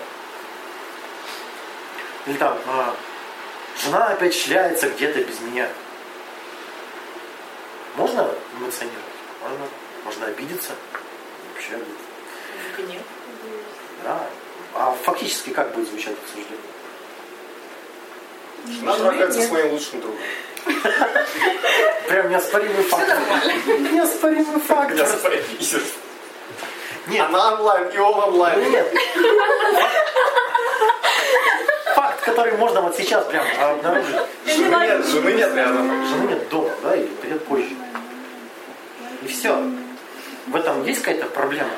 [2.26, 2.94] Или там, а,
[3.82, 5.68] жена опять шляется где-то без меня.
[7.96, 9.02] Можно эмоционировать?
[9.42, 9.68] Можно.
[10.04, 10.70] Можно обидеться.
[11.52, 12.04] Вообще обидеться.
[12.78, 13.02] Гнев.
[14.04, 14.26] Да.
[14.74, 16.58] А фактически как будет звучать обсуждение?
[18.66, 20.20] Жена трахается с моим лучшим другом.
[22.08, 23.12] Прям неоспоримый факт.
[23.66, 25.08] Неоспоримый факт.
[25.08, 25.44] Спойлерю.
[27.08, 28.70] Нет, Она онлайн, и он онлайн.
[28.70, 28.86] нет.
[31.94, 34.16] Факт, который можно вот сейчас прям обнаружить.
[34.46, 36.06] Жены нет, жены нет рядом.
[36.06, 37.70] Жены нет дома, да, и придет позже.
[39.22, 39.56] И все.
[40.46, 41.70] В этом есть какая-то проблема.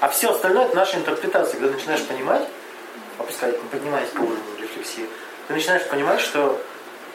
[0.00, 1.58] А все остальное это наша интерпретация.
[1.60, 2.48] Когда начинаешь понимать,
[3.18, 5.06] опускать, поднимаясь по уровню рефлексии,
[5.48, 6.60] ты начинаешь понимать, что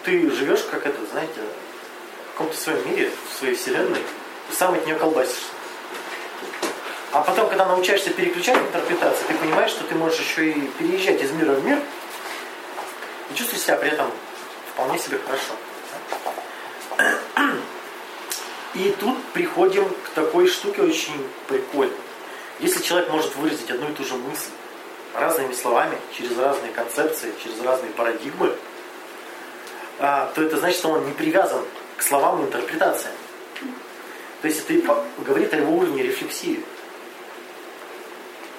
[0.03, 1.41] ты живешь как это, знаете,
[2.29, 3.99] в каком-то своем мире, в своей вселенной,
[4.49, 5.57] и сам от нее колбасишься.
[7.11, 11.31] А потом, когда научаешься переключать интерпретации, ты понимаешь, что ты можешь еще и переезжать из
[11.31, 11.79] мира в мир
[13.31, 14.11] и чувствовать себя при этом
[14.73, 15.53] вполне себе хорошо.
[18.75, 21.95] И тут приходим к такой штуке очень прикольной.
[22.59, 24.51] Если человек может выразить одну и ту же мысль
[25.15, 28.55] разными словами, через разные концепции, через разные парадигмы,
[29.97, 31.63] то это значит, что он не привязан
[31.97, 33.13] к словам и интерпретациям.
[34.41, 36.63] То есть это говорит о его уровне рефлексии.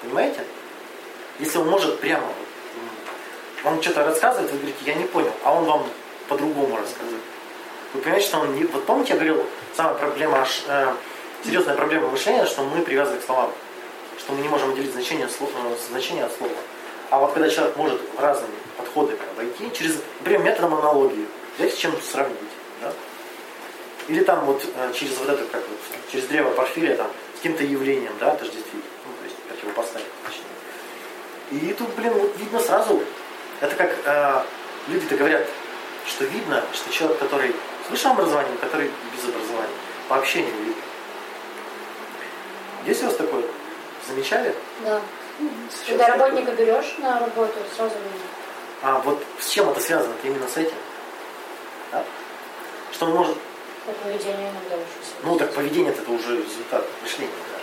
[0.01, 0.43] Понимаете?
[1.39, 2.27] Если он может прямо,
[3.63, 5.85] вам что-то рассказывает, вы говорите, я не понял, а он вам
[6.27, 7.21] по-другому рассказывает.
[7.93, 8.65] Вы понимаете, что он не...
[8.65, 10.93] Вот помните, я говорил, самая проблема, э,
[11.43, 13.51] серьезная проблема мышления, что мы привязаны к словам.
[14.17, 16.53] Что мы не можем отделить значение, сло- э, значение от слова.
[17.09, 21.25] А вот когда человек может разными подходами обойти, через, например, методом аналогии,
[21.57, 22.37] взять с чем-то сравнить,
[22.81, 22.93] да?
[24.07, 25.79] Или там вот э, через вот это, как вот,
[26.11, 31.69] через древо Порфирия, там, с каким-то явлением, да, отождествить, ну, то есть противопоставить, точнее.
[31.69, 33.01] И тут, блин, вот видно сразу,
[33.59, 34.43] это как э,
[34.87, 35.47] люди-то говорят,
[36.07, 37.55] что видно, что человек, который
[37.87, 39.73] с высшим образованием, который без образования,
[40.07, 40.83] по общению видно.
[42.85, 43.43] Есть у вас такое?
[44.07, 44.55] Замечали?
[44.83, 45.01] Да.
[45.87, 48.27] Когда работника берешь на работу, сразу видно.
[48.81, 50.13] А вот с чем это связано?
[50.13, 50.75] Это именно с этим?
[51.91, 52.03] Да?
[52.91, 53.37] Что он может...
[53.85, 54.85] По поведению иногда уже
[55.23, 57.31] Ну, так поведение это уже результат мышления.
[57.51, 57.59] Да?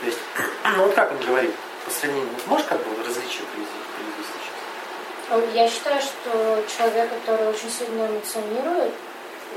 [0.00, 0.18] То есть,
[0.76, 1.54] ну вот как он говорит,
[1.84, 5.54] по сравнению, вот можешь как бы различие привести, привести сейчас?
[5.54, 8.92] Я считаю, что человек, который очень сильно эмоционирует,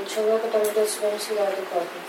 [0.00, 2.00] и человек, который ведет себя не всегда адекватно.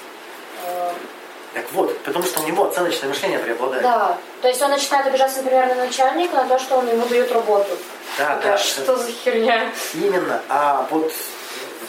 [1.58, 3.82] Так вот, потому что у него оценочное мышление преобладает.
[3.82, 7.32] Да, то есть он начинает обижаться, например, на начальника, на то, что он ему дает
[7.32, 7.76] работу.
[8.20, 9.72] да, Да, да, что за херня?
[9.96, 10.40] Именно.
[10.50, 11.12] А вот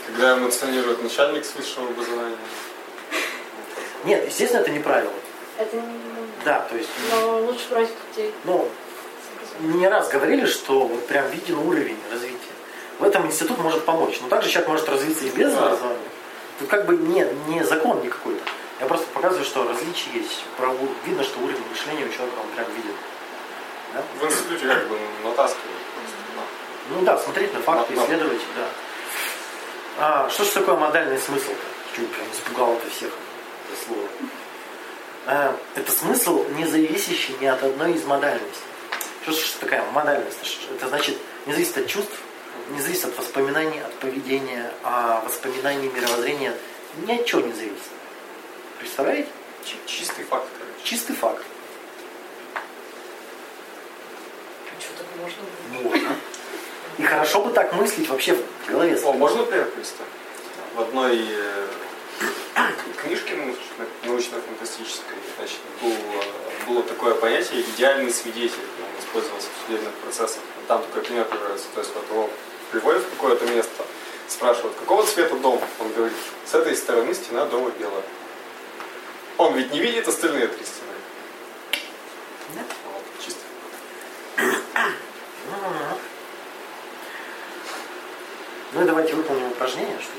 [0.07, 2.37] Когда эмоционирует начальник с высшего образования.
[4.05, 5.11] нет, естественно, это неправильно.
[5.59, 5.83] Это не...
[6.47, 8.33] Да, то есть, Но лучше брать людей.
[8.45, 8.67] ну,
[9.61, 12.39] не раз говорили, что вот прям виден уровень развития.
[13.01, 14.19] В этом институт может помочь.
[14.23, 15.59] Но также человек может развиться и без Да.
[15.67, 15.99] образования.
[16.59, 18.35] Тут как бы не, не закон никакой.
[18.81, 20.45] Я просто показываю, что различия есть.
[21.05, 22.95] Видно, что уровень мышления у человека он прям виден.
[23.95, 24.03] Да?
[24.21, 24.99] В институте как бы
[25.37, 25.49] да.
[26.91, 28.69] Ну да, смотреть на факты, Да, исследовать, да.
[29.99, 31.57] А, что же такое модальный смысл-то?
[31.97, 33.11] Чуть прям испугал это всех,
[33.69, 34.09] это слово.
[35.27, 38.63] А, это смысл, не зависящий ни от одной из модальностей.
[39.23, 40.61] Что же такая модальность?
[40.77, 42.15] Это значит, не зависит от чувств,
[42.71, 46.55] не зависит от воспоминаний, от поведения, а воспоминаний, мировоззрения
[47.07, 47.98] ни от чего не зависит.
[48.79, 49.29] Представляете?
[49.87, 50.47] Чистый факт.
[50.59, 50.85] Короче.
[50.85, 51.43] Чистый факт.
[54.65, 55.91] Ну, а что, так можно?
[55.91, 56.17] Можно.
[56.99, 58.99] И хорошо бы так мыслить вообще в голове.
[59.05, 59.69] О, можно пример?
[60.75, 61.67] В одной э,
[63.03, 63.37] книжке
[64.05, 68.59] научно-фантастической значит, было, э, было такое понятие «идеальный свидетель».
[68.59, 70.43] Он использовался в судебных процессах.
[70.67, 71.69] Там такой пример приводится.
[71.75, 72.31] То есть вот его
[72.71, 73.85] приводят в какое-то место,
[74.29, 75.61] спрашивают, какого цвета дом?
[75.81, 76.17] Он говорит,
[76.47, 78.03] с этой стороны стена дома белая.
[79.39, 80.91] Он ведь не видит остальные три стены.
[82.55, 82.67] Нет.
[82.85, 83.41] Вот, чисто.
[88.73, 90.13] Ну и давайте выполним упражнение, что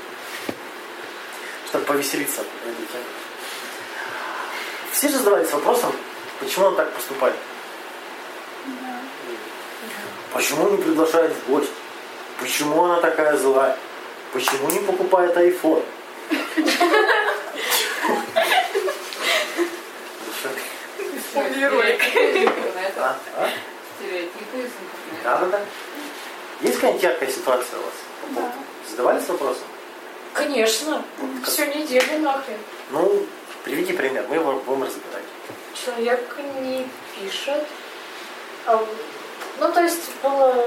[1.67, 2.41] чтобы повеселиться.
[2.41, 3.05] этой темой.
[4.91, 5.93] Все же задавались вопросом,
[6.39, 7.35] почему он так поступает.
[10.33, 11.71] Почему не приглашает в гости?
[12.39, 13.77] Почему она такая злая?
[14.33, 15.83] Почему не покупает iPhone?
[21.65, 22.97] Интернета.
[22.97, 23.15] А?
[23.37, 23.49] А?
[25.23, 25.59] Да, да, да.
[26.61, 27.93] Есть какая-нибудь яркая ситуация у вас?
[28.31, 28.53] Да.
[28.89, 29.63] Задавались вопросом?
[30.33, 31.03] Конечно.
[31.45, 32.57] Всю неделю нахрен.
[32.91, 33.25] Ну,
[33.63, 35.23] приведи пример, мы его будем разбирать.
[35.73, 37.65] Человек не пишет.
[38.65, 38.85] А,
[39.59, 40.65] ну, то есть было...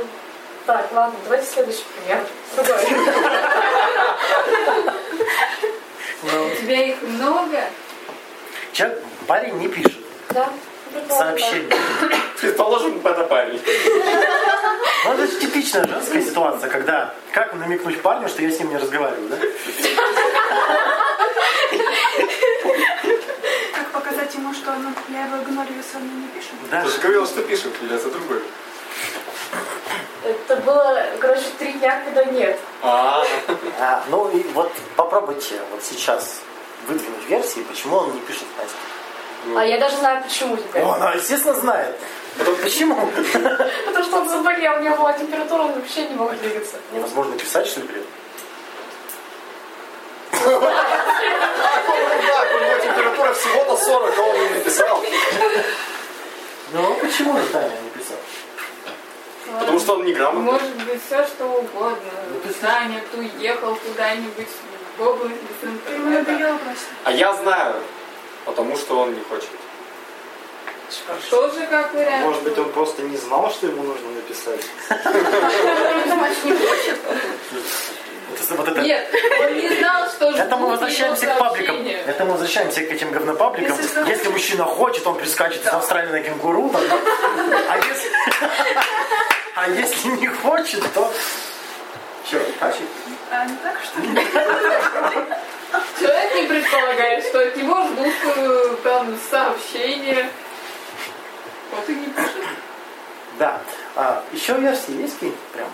[0.66, 2.24] Так, ладно, давайте следующий пример.
[2.54, 2.76] Другой.
[6.22, 7.64] У тебя их много?
[8.72, 9.98] человек, парень не пишет
[10.30, 10.52] Да.
[11.08, 11.70] Сообщение.
[12.40, 13.60] Предположим, это парень.
[15.04, 19.28] Ну, это типичная женская ситуация, когда как намекнуть парню, что я с ним не разговариваю,
[19.28, 19.36] да?
[23.74, 26.52] Как показать ему, что ну, я его игнорирую, если он мне не пишет?
[26.70, 26.82] Да.
[26.82, 28.42] Ты же говорил, что пишет, или это другой?
[30.24, 32.58] Это было, короче, три дня, когда нет.
[32.82, 33.24] А,
[33.80, 36.42] А, ну и вот попробуйте вот сейчас
[36.86, 38.76] выдвинуть версии, почему он не пишет Насте.
[39.56, 40.82] А я даже знаю, почему теперь.
[40.82, 41.96] Ну, она, естественно, знает.
[42.38, 42.94] Потом почему?
[43.86, 46.76] Потому что он заболел, у него была температура, он вообще не мог двигаться.
[46.92, 48.04] Невозможно писать, что ли, блин?
[50.32, 50.42] так,
[52.54, 55.04] у него температура всего-то 40, а он не написал.
[56.72, 58.16] Ну, почему же Таня не писал?
[59.60, 60.52] Потому что он неграмотный.
[60.52, 62.12] Может быть, все что угодно.
[62.30, 64.48] Ну, Саня, ты уехал куда-нибудь
[64.96, 66.58] в область без Ему интернета.
[67.04, 67.74] А я знаю,
[68.44, 69.50] потому что он не хочет.
[71.30, 72.26] Тоже как вариант.
[72.26, 74.60] Может быть, он просто не знал, что ему нужно написать.
[74.88, 76.98] Значит, не хочет.
[78.50, 79.08] Вот, это, Нет,
[79.40, 81.86] он не знал, что это мы возвращаемся к пабликам.
[81.86, 83.76] Это мы возвращаемся к этим говнопабликам.
[84.06, 86.68] Если мужчина хочет, он прискачет из Австралии на кенгуру.
[86.70, 86.98] там, да?
[87.68, 88.10] а, если...
[89.54, 91.12] а если не хочет, то...
[92.30, 92.88] Че, качает?
[93.30, 94.26] А не так, что ли?
[95.98, 100.30] Человек не предполагает, что от него ждут э, там сообщения.
[101.70, 102.44] Вот и не пишет.
[103.38, 103.60] Да.
[103.96, 105.68] А, еще версии есть какие-нибудь прям?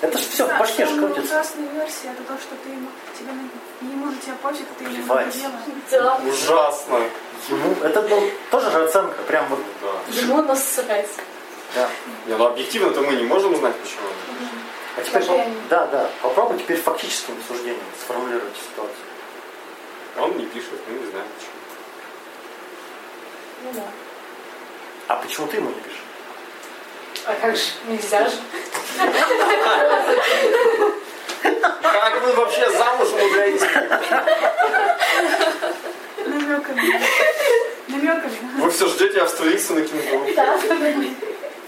[0.00, 1.34] Это же все в Да, башке ж самая крутится.
[1.34, 4.84] ужасная версия это то, что ты ему, тебе, на- ему на тебя пофиг, а ты
[4.84, 5.52] ему надоела.
[5.90, 6.20] Да.
[6.26, 7.00] Ужасно.
[7.48, 10.20] Ему, это ну, тоже же оценка, прям вот, Да.
[10.20, 11.08] Ему насрать.
[11.74, 11.88] да.
[12.26, 14.06] Не, ну объективно-то мы не можем узнать, почему.
[15.00, 18.96] А теперь, да, да, попробуй теперь фактическим суждением сформулировать ситуацию.
[20.18, 21.52] Он не пишет, мы не знаем почему.
[23.62, 23.82] Ну да.
[25.08, 26.02] А почему ты ему не пишешь?
[27.24, 27.62] А как же?
[27.88, 28.36] Нельзя же.
[31.82, 33.62] Как вы вообще замуж умудряетесь?
[36.26, 37.00] Намеками.
[37.88, 38.36] Намеками.
[38.58, 40.26] Вы все ждете австралийца на кенгуру.
[40.34, 40.58] Да.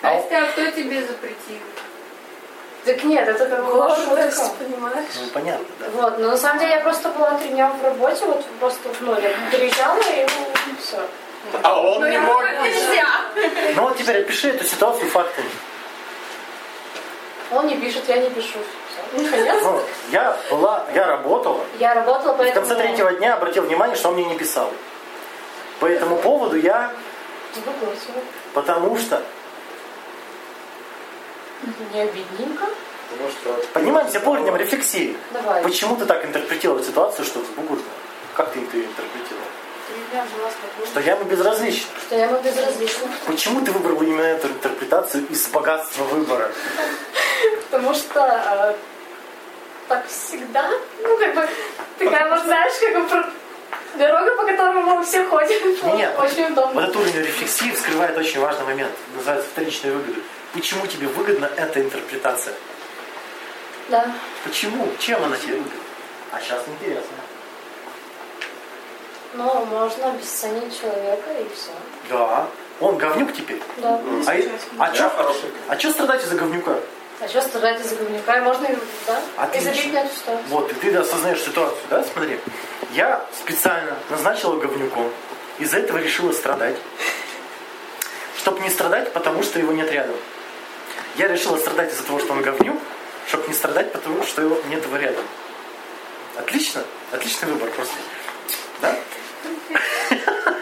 [0.02, 1.71] А кто тебе запретил?
[2.84, 4.50] Так нет, это как бы шутка.
[4.58, 5.06] понимаешь?
[5.20, 5.86] Ну, понятно, да.
[5.94, 9.12] Вот, но на самом деле я просто была три дня в работе, вот просто, ну,
[9.20, 10.26] я переезжала и
[10.66, 10.98] ну, все.
[11.62, 12.42] А он не мог.
[12.62, 13.06] Нельзя.
[13.76, 15.48] Ну вот теперь опиши эту ситуацию фактами.
[17.52, 18.58] Он не пишет, я не пишу.
[19.12, 19.62] Конец.
[19.62, 19.80] Ну,
[20.10, 22.66] я была, я работала, Я работала, в поэтому...
[22.66, 24.70] конце третьего дня обратил внимание, что он мне не писал.
[25.80, 26.92] По этому поводу я,
[28.54, 29.22] потому что,
[31.92, 32.66] Не обидненько.
[33.10, 33.66] Потому что...
[33.72, 35.16] поднимаемся по уровням рефлексии.
[35.32, 35.62] Давай.
[35.62, 37.84] Почему ты так интерпретировал ситуацию, что взбугурно?
[38.34, 39.46] Как ты это интерпретировал?
[40.86, 41.84] Что я ему безразличен.
[42.06, 43.08] Что я ему безразлична.
[43.26, 46.50] Почему ты выбрал именно эту интерпретацию из богатства выбора?
[47.70, 48.74] Потому что э,
[49.88, 50.70] так всегда,
[51.02, 51.48] ну, как бы,
[51.98, 53.26] такая, вот, знаешь, как бы
[53.96, 55.96] дорога, по которой мы все ходим.
[55.96, 56.80] Нет, Очень вот удобно.
[56.80, 58.92] этот уровень рефлексии вскрывает очень важный момент.
[59.14, 60.20] Называется вторичные выгоды.
[60.52, 62.54] Почему тебе выгодна эта интерпретация?
[63.88, 64.12] Да.
[64.44, 64.88] Почему?
[64.98, 65.80] Чем она тебе выгодна?
[66.30, 67.16] А сейчас интересно.
[69.34, 71.70] Но можно обесценить человека и все.
[72.10, 72.46] Да.
[72.80, 73.62] Он говнюк теперь.
[73.78, 74.00] Да.
[74.26, 74.48] А, и-
[74.78, 75.10] а чё,
[75.68, 76.76] а чё страдать из-за говнюка?
[77.20, 78.38] А что страдать из-за говнюка?
[78.38, 78.76] И можно, и-
[79.06, 79.72] да, и Отлично.
[79.74, 80.46] забить на эту ситуацию.
[80.48, 82.40] Вот, и ты осознаешь ситуацию, да, смотри.
[82.92, 85.10] Я специально назначила говнюком,
[85.58, 86.76] из-за этого решила страдать.
[88.38, 90.16] Чтобы не страдать, потому что его нет рядом.
[91.16, 92.78] Я решила страдать из-за того, что он говнюк,
[93.28, 95.24] чтобы не страдать, потому что его нет его рядом.
[96.36, 96.82] Отлично?
[97.10, 97.94] Отличный выбор просто.
[98.80, 98.96] Да?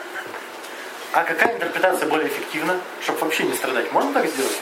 [1.12, 3.90] А какая интерпретация более эффективна, чтобы вообще не страдать?
[3.90, 4.60] Можно так сделать?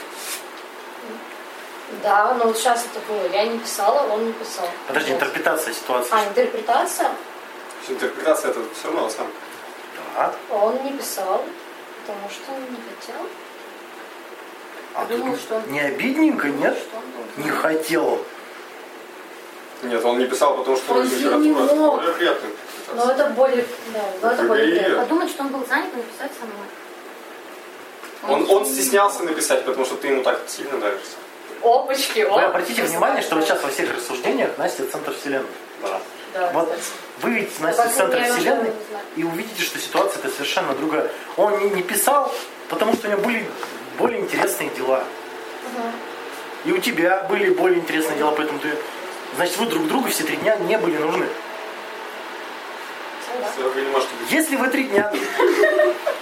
[2.01, 3.27] Да, но вот сейчас это было.
[3.31, 4.67] Я не писала, он не писал.
[4.87, 6.09] Подожди, интерпретация ситуации.
[6.11, 7.11] А, интерпретация?
[7.87, 9.27] Интерпретация это все равно сам.
[10.15, 10.33] Да.
[10.49, 11.43] Он не писал,
[12.01, 13.27] потому что он не хотел.
[15.01, 16.77] А Думал, тут что он- не обидненько, нет?
[16.77, 17.43] Что?
[17.43, 18.23] Не хотел.
[19.83, 21.95] Нет, он не писал, потому что Он не мог.
[21.97, 22.51] более приятная
[22.93, 25.03] Но это более, да, но это более приятно.
[25.03, 26.67] Подумать, что он был занят, и написать самой.
[28.27, 31.15] Он, он стеснялся написать, потому что ты ему так сильно нравишься.
[31.63, 35.47] Опачки, Вы обратите внимание, что вот сейчас во всех рассуждениях Настя центр вселенной.
[35.81, 36.01] Да.
[36.33, 36.83] Да, Вот кстати.
[37.21, 38.71] вы видите Да, Настю по центр вселенной
[39.15, 41.09] и увидите, что ситуация это совершенно другая.
[41.37, 42.31] Он не, не писал,
[42.69, 43.45] потому что у него были
[43.99, 45.03] более интересные дела.
[45.63, 45.91] Мгм.
[46.65, 48.75] И у тебя были более интересные дела, поэтому ты...
[49.35, 51.27] Значит, вы друг другу все три дня не были нужны.
[53.39, 53.47] Да.
[54.29, 54.65] Если Вы.
[54.65, 55.13] Если три дня...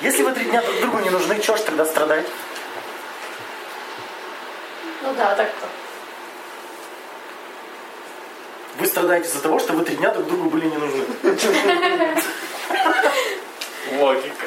[0.02, 2.26] Если вы три дня друг другу не нужны, чего ж тогда страдать?
[5.02, 5.68] Ну да, так-то.
[8.80, 11.06] Вы страдаете из-за того, что вы три дня друг другу были не нужны.
[13.98, 14.46] Логика.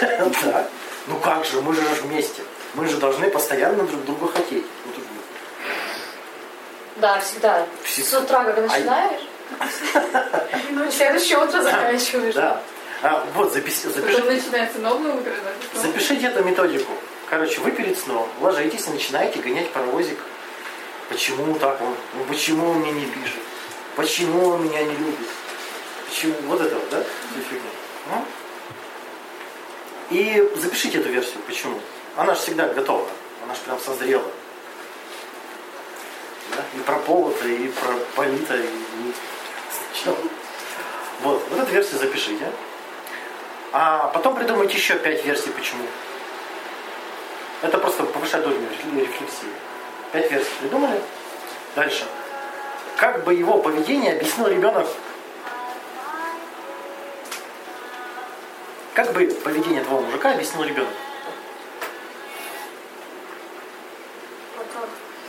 [0.44, 0.68] Да.
[1.08, 2.42] Ну как же, мы же вместе.
[2.74, 4.64] Мы же должны постоянно друг друга хотеть.
[4.86, 4.92] Ну,
[6.96, 7.66] Да, всегда.
[7.84, 8.08] Всегда.
[8.10, 9.20] С утра, как начинаешь,
[10.68, 10.92] И ночью.
[10.92, 12.34] следующее утро заканчиваешь.
[12.34, 12.62] Да.
[13.02, 15.32] А, вот, запис- Потом запишите, начинается новое утро,
[15.74, 16.92] потом- запишите эту методику.
[17.28, 20.18] Короче, вы перед сном ложитесь и начинаете гонять паровозик.
[21.08, 21.94] Почему так он?
[22.14, 23.40] Ну почему он мне не пишет?
[23.96, 25.26] Почему он меня не любит?
[26.08, 26.34] Почему?
[26.46, 26.98] Вот это вот, да?
[26.98, 27.68] Всю фигню.
[28.10, 28.24] Ну?
[30.10, 31.38] И запишите эту версию.
[31.46, 31.80] Почему?
[32.16, 33.06] Она же всегда готова.
[33.44, 34.30] Она же прям созрела.
[36.54, 36.62] Да?
[36.78, 38.68] И про повода, и про полита, и.
[41.22, 42.50] Вот, вот эту версию запишите.
[43.72, 45.84] А потом придумайте еще пять версий, почему.
[47.62, 49.48] Это просто повышает уровень реф- рефлексии.
[50.12, 51.00] Пять версий придумали.
[51.76, 52.04] Дальше.
[52.96, 54.86] Как бы его поведение объяснил ребенок?
[58.94, 60.92] Как бы поведение твоего мужика объяснил ребенок?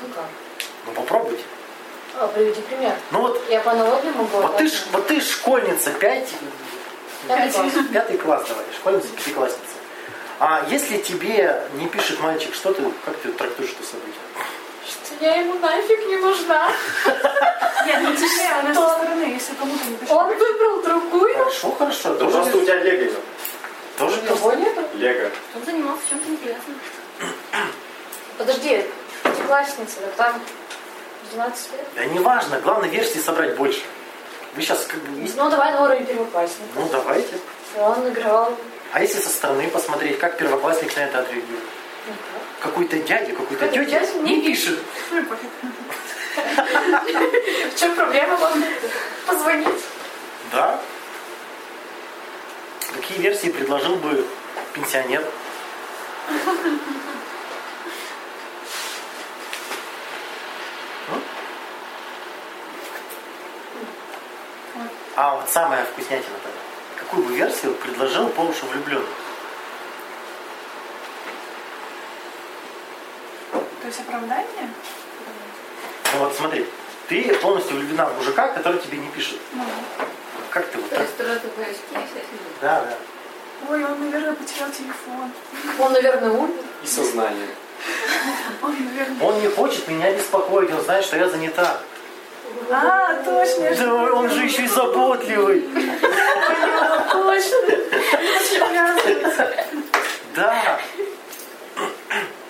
[0.03, 0.25] Ну как?
[0.85, 1.43] Ну попробуйте.
[2.15, 2.93] А, приведи пример.
[3.11, 4.37] Ну вот, Я по аналогии могу.
[4.37, 6.29] вот ты, ж- вот ты ж школьница, пять,
[7.27, 7.71] Пятый класс.
[7.93, 9.61] пятый класс давай, школьница, пятиклассница.
[10.39, 14.21] А если тебе не пишет мальчик, что ты, как ты трактуешь это событие?
[14.85, 16.69] Что я ему нафиг не нужна.
[17.85, 20.11] Нет, ну тебе, она со стороны, если кому-то не пишет.
[20.13, 21.33] Он выбрал другую.
[21.37, 22.09] Хорошо, хорошо.
[22.15, 23.19] Да Тоже, просто у тебя лего идет.
[23.97, 24.81] тоже Его нету?
[24.95, 25.29] Лего.
[25.55, 26.79] Он занимался чем-то интересным.
[28.37, 28.85] Подожди,
[29.43, 30.41] пятиклассница, так там
[31.33, 31.87] 12 лет.
[31.95, 33.81] Да не важно, главное версии собрать больше.
[34.55, 35.29] Вы сейчас как бы...
[35.35, 36.69] Ну, давай на уровень первоклассника.
[36.75, 37.39] Ну давайте.
[37.77, 38.55] Он играл...
[38.91, 41.63] А если со стороны посмотреть, как первоклассник на это отреагирует?
[42.07, 42.13] ну,
[42.61, 44.79] Какой-то дядя, какой-то тетя дядя не пишет.
[47.75, 48.63] В чем проблема вам
[49.25, 49.83] позвонить?
[50.51, 50.79] Да.
[52.93, 54.25] Какие версии предложил бы
[54.73, 55.25] пенсионер?
[65.23, 66.59] А вот самая вкуснятина тогда.
[66.97, 69.07] Какую бы версию предложил по уши влюбленный?
[73.53, 74.69] То есть оправдание?
[76.11, 76.67] Ну вот смотри,
[77.07, 79.39] ты полностью влюблена в мужика, который тебе не пишет.
[79.53, 79.63] Ну.
[80.49, 81.05] Как ты вот То так?
[81.05, 82.27] есть траты поиски.
[82.59, 82.97] Да, да.
[83.69, 85.31] Ой, он, наверное, потерял телефон.
[85.79, 86.63] Он, наверное, умер.
[86.83, 87.47] И сознание.
[88.61, 89.25] Он, наверное...
[89.25, 91.79] Он не хочет меня беспокоить, он знает, что я занята.
[92.71, 93.75] А, точно.
[93.75, 95.61] Да, он же еще и заботливый.
[97.11, 97.57] Точно.
[100.35, 100.79] Да,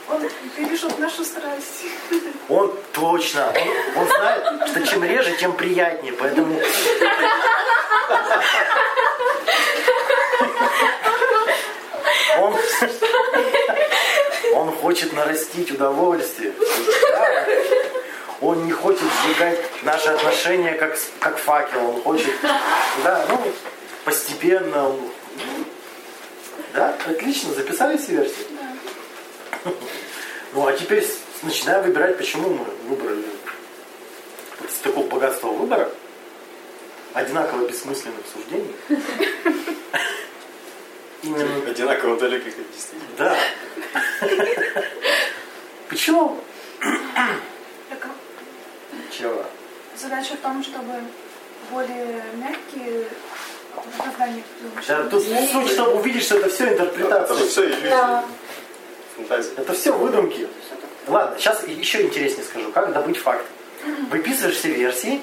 [0.09, 0.21] Он
[0.57, 1.85] бережет нашу страсть.
[2.47, 3.51] он точно.
[3.95, 6.13] Он, он знает, что чем реже, тем приятнее.
[6.13, 6.59] Поэтому
[12.39, 12.55] он,
[14.53, 16.53] он хочет нарастить удовольствие.
[17.11, 17.45] Да.
[18.43, 21.91] Он не хочет сжигать наши отношения как, как факел.
[21.91, 22.33] Он хочет,
[23.03, 23.41] да, ну,
[24.03, 24.89] постепенно.
[24.89, 25.09] он-
[26.73, 28.45] Да, отлично, записали все версии?
[30.53, 31.07] Ну а теперь
[31.41, 33.23] начинаем выбирать, почему мы выбрали
[34.69, 35.89] с такого богатства выбора,
[37.13, 38.75] одинаково бессмысленных суждений.
[41.23, 42.95] Именно Одинаково далеких от действительности.
[43.17, 43.37] да.
[45.87, 46.39] Почему?
[49.17, 49.45] Чего?
[49.97, 50.93] Задача в том, чтобы
[51.71, 53.07] более мягкие
[53.75, 54.87] придумать.
[54.87, 57.47] Да, тут суть, чтобы увидеть, что это все Это интерпретация.
[57.47, 57.89] все иллюзия.
[57.89, 58.25] Да.
[59.15, 59.51] Фантазия.
[59.57, 60.47] Это все выдумки.
[61.07, 63.45] Ладно, сейчас еще интереснее скажу, как добыть факты.
[64.09, 65.21] Выписываешь все версии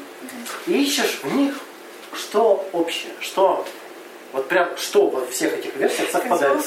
[0.67, 1.55] и ищешь в них,
[2.13, 3.67] что общее, что
[4.33, 6.63] вот прям что во всех этих версиях совпадает.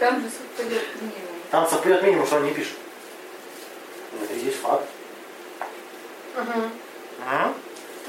[0.00, 1.12] Там же совпадет минимум.
[1.50, 2.74] Там совпадет минимум, что он не пишет.
[4.12, 4.84] Ну, Это и есть факт.
[6.36, 6.70] Мгм.
[7.26, 7.54] Ага.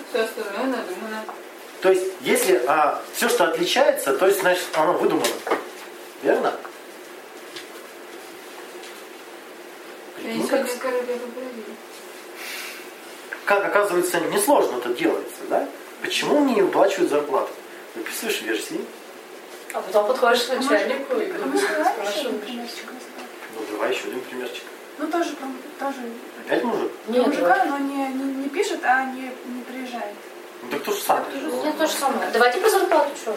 [0.10, 1.24] Все остальное надумано.
[1.82, 2.62] То есть, если
[3.14, 5.26] все, что отличается, то есть, значит, оно выдумано.
[6.24, 6.54] Верно?
[10.24, 10.68] Я как,
[13.46, 15.68] как, оказывается, несложно это делается, да?
[16.02, 17.52] Почему мне не выплачивают зарплату?
[17.94, 18.82] Выписываешь версии,
[19.74, 22.34] А потом подходишь к А начальнику и а примерчик рассказать?
[23.56, 24.64] ну давай еще один примерчик.
[24.98, 25.98] Ну тоже, прям- тоже
[26.46, 26.92] Опять мужик?
[27.08, 30.14] Нет, мужика, но не, не, не пишет, а не, не приезжает.
[30.62, 31.26] Ну так то же самое.
[31.34, 32.30] У меня то же самое.
[32.32, 33.36] Давайте про зарплату, что?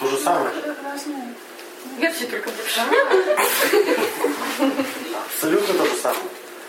[0.00, 0.50] То же самое.
[0.66, 1.34] Ну, разные.
[1.98, 2.80] Версии только больше.
[5.26, 6.22] Абсолютно то же самое.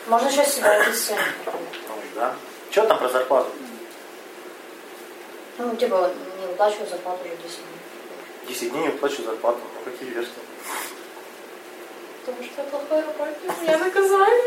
[0.08, 1.14] Можно еще себя вести.
[1.46, 1.54] Ну,
[2.16, 2.36] да.
[2.72, 3.50] Что там про зарплату?
[5.58, 8.48] Ну, типа, не выплачиваю зарплату уже 10 дней.
[8.48, 9.60] 10 дней не плачу зарплату.
[9.76, 10.32] Ну какие версии?
[12.28, 14.44] Потому что я плохой работник, меня наказали.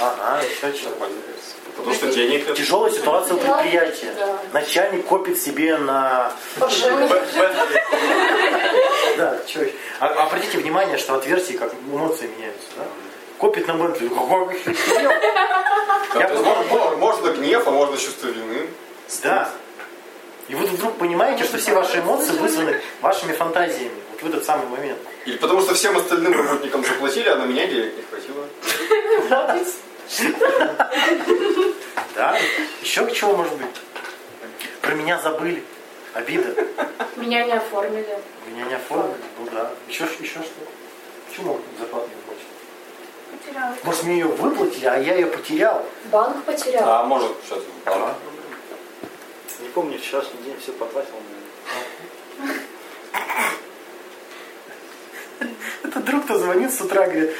[0.00, 1.54] Ага, еще версия.
[1.76, 2.54] Потому что денег.
[2.54, 4.12] Тяжелая ситуация у предприятия.
[4.16, 4.40] Да.
[4.52, 6.32] Начальник копит себе на...
[9.16, 9.72] Да, еще?
[10.00, 12.66] А, обратите внимание, что от версии как эмоции меняются.
[12.78, 12.84] Да?
[13.38, 14.10] Копит на Бентли.
[16.16, 18.68] Я можно, можно гнев, а можно чувство вины.
[19.22, 19.50] Да.
[20.48, 23.94] И вы вдруг понимаете, что все ваши эмоции вызваны вашими фантазиями.
[24.24, 24.98] В этот самый момент.
[25.26, 28.48] Или потому что всем остальным работникам заплатили, а на меня денег не хватило.
[32.14, 32.38] Да?
[32.80, 33.68] Еще к чему может быть?
[34.80, 35.62] Про меня забыли.
[36.14, 36.54] Обида.
[37.16, 38.18] Меня не оформили.
[38.46, 39.20] Меня не оформили.
[39.38, 39.70] Ну да.
[39.88, 40.62] Еще, еще что?
[41.28, 43.36] Почему зарплату не?
[43.36, 43.76] Потеряла.
[43.82, 45.84] Может, мне ее выплатили, а я ее потерял?
[46.10, 46.88] Банк потерял.
[46.88, 48.14] А может, сейчас Ага.
[49.60, 51.12] Не помню, вчерашний день все потратил.
[55.94, 57.30] Это друг-то звонит с утра, говорит,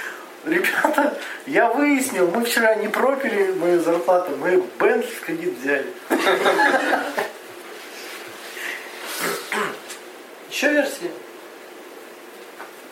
[0.44, 5.92] ребята, я выяснил, мы вчера не пропили мою зарплату, мы Бентли в кредит взяли.
[10.48, 11.10] Еще версии?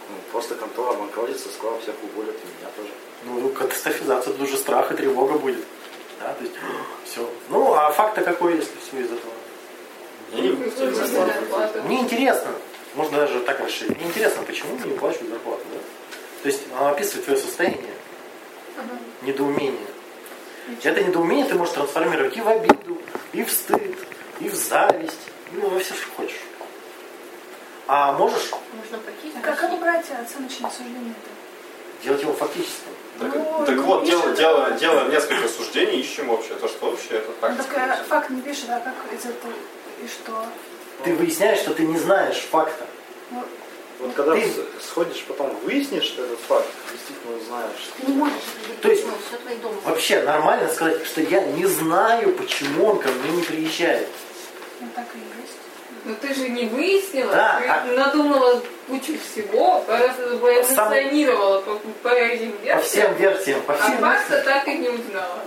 [0.09, 2.91] Ну, просто контора банкротится, скоро всех уволят, и меня тоже.
[3.25, 5.65] Ну, катастрофизация, тут уже страх и тревога будет.
[6.19, 6.57] Да, то есть,
[7.05, 7.31] все.
[7.51, 9.33] Ну, а факт-то какой, если все из этого?
[11.85, 12.51] Мне интересно,
[12.95, 15.78] можно даже так расширить, мне интересно, почему мне не выплачивают зарплату, да?
[16.43, 17.95] То есть, она описывает твое состояние,
[19.22, 19.86] недоумение.
[20.82, 22.99] Это недоумение ты можешь трансформировать и в обиду,
[23.32, 23.97] и в стыд,
[24.40, 25.18] и в зависть,
[25.53, 26.40] ну, во все, что хочешь.
[27.88, 29.32] А можешь Можно пойти.
[29.36, 31.30] А как, убрать оценочное суждение-то?
[32.03, 32.93] делать его фактическим.
[33.18, 34.32] Так, Ну, так вот, да.
[34.32, 36.57] дело, делаем несколько суждений, ищем общее.
[36.57, 37.53] То, что общее, это так.
[37.53, 39.53] Ну, так э, факт не пишет, а как из этого
[40.03, 40.45] и что?
[41.05, 42.86] Ты выясняешь, что ты не знаешь факта.
[43.30, 43.42] Ну,
[44.00, 44.53] Вот когда Ты-
[44.84, 47.90] сходишь, потом выяснишь этот факт, действительно узнаешь.
[48.00, 48.34] Ты не можешь.
[48.80, 49.76] То есть- Ну, все твои дома.
[49.84, 54.09] Вообще нормально сказать, что я не знаю, почему он ко мне не приезжает.
[54.80, 55.57] ну так и есть.
[56.05, 62.53] Но ты же не выяснила, Да, ты а- надумала кучу всего, эволюционировала по, по этим
[62.53, 64.44] По версиям, всем версиям, по а всем факта версиям.
[64.44, 65.38] так и не узнала.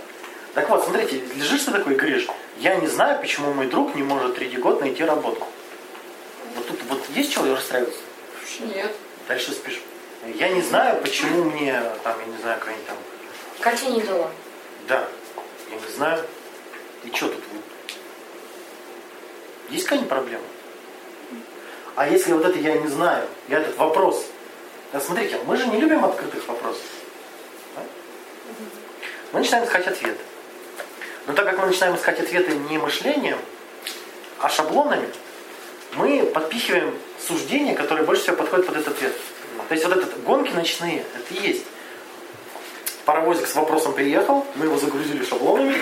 [0.54, 2.26] Так вот, смотрите, лежишь ты такой и говоришь,
[2.58, 5.46] я не знаю, почему мой друг не может третий год найти работу.
[6.54, 8.00] Вот тут вот есть чего расстраиваться?
[8.60, 8.94] Нет.
[9.28, 9.82] Дальше спишь.
[10.34, 12.96] Я не знаю, почему мне, там, я не знаю, какая-нибудь там,
[13.60, 14.30] Катя не дала.
[14.88, 15.08] да,
[15.70, 16.24] я не знаю.
[17.04, 17.42] И что тут?
[19.68, 20.44] Есть какая-нибудь проблема?
[21.94, 24.26] А если вот это я не знаю, я этот вопрос.
[24.92, 26.82] Да, смотрите, мы же не любим открытых вопросов.
[27.74, 27.82] да?
[29.32, 30.20] Мы начинаем искать ответы.
[31.26, 33.38] Но так как мы начинаем искать ответы не мышлением,
[34.38, 35.08] а шаблонами,
[35.94, 36.94] мы подпихиваем
[37.26, 39.12] суждения, которые больше всего подходят под этот ответ.
[39.68, 41.64] То есть вот этот гонки ночные, это и есть.
[43.04, 45.76] Паровозик с вопросом приехал, мы его загрузили шаблонами,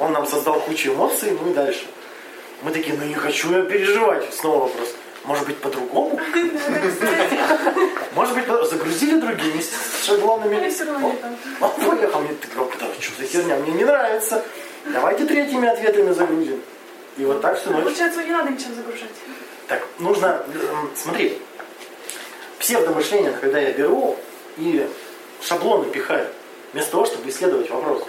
[0.00, 1.86] он нам создал кучу эмоций, мы дальше.
[2.62, 4.32] Мы такие, ну не хочу я переживать.
[4.34, 4.94] Снова вопрос.
[5.24, 6.20] Может быть, по-другому?
[8.14, 9.64] Может быть, загрузили другими
[10.04, 10.56] шаблонами?
[11.60, 14.44] Он поехал, мне ты да что за херня, мне не нравится.
[14.86, 16.60] Давайте третьими ответами загрузим.
[17.16, 17.84] И вот так всю ночь.
[17.84, 19.10] Получается, не надо ничем загружать.
[19.68, 20.44] Так, нужно,
[20.94, 21.40] смотри,
[22.58, 24.16] псевдомышление, когда я беру
[24.56, 24.86] и
[25.42, 26.28] шаблоны пихаю,
[26.72, 28.04] вместо того, чтобы исследовать вопрос.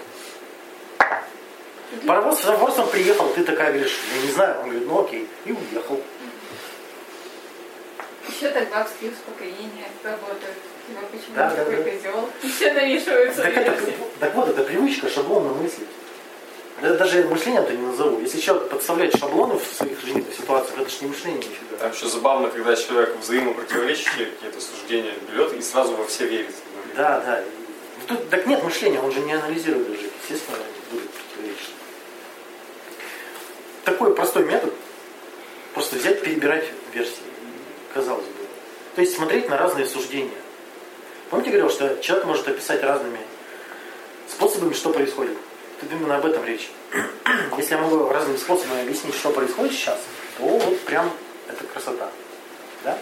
[2.05, 5.51] Паровоз с вопросом приехал, ты такая говоришь, я не знаю, он говорит, ну окей, и
[5.51, 6.01] уехал.
[8.27, 10.55] Еще тогда вскрив успокоения работают.
[10.87, 11.83] Типа, почему Да, да, такой да.
[11.83, 12.29] козел?
[12.43, 13.81] И все навешиваются Так, это,
[14.19, 15.87] так вот, это привычка шаблонно мыслить.
[16.81, 18.19] Это даже мышлением-то не назову.
[18.19, 21.77] Если человек подставляет шаблоны в своих жизненных ситуациях, это же не мышление нифига.
[21.79, 26.53] Там еще забавно, когда человек взаимопротиворечащие какие-то суждения берет и сразу во все верит.
[26.95, 27.43] Да, да.
[27.97, 30.09] Ну, Тут, так нет мышления, он же не анализирует даже.
[30.21, 30.57] Естественно,
[30.91, 31.73] будет противоречить.
[33.85, 34.73] Такой простой метод.
[35.73, 37.23] Просто взять, перебирать версии.
[37.93, 38.45] Казалось бы.
[38.95, 40.31] То есть смотреть на разные суждения.
[41.29, 43.19] Помните, я говорил, что человек может описать разными
[44.27, 45.37] способами, что происходит.
[45.79, 46.69] Тут именно об этом речь.
[47.57, 49.99] Если я могу разными способами объяснить, что происходит сейчас,
[50.37, 51.11] то вот прям
[51.47, 52.09] это красота.
[52.83, 52.97] Да?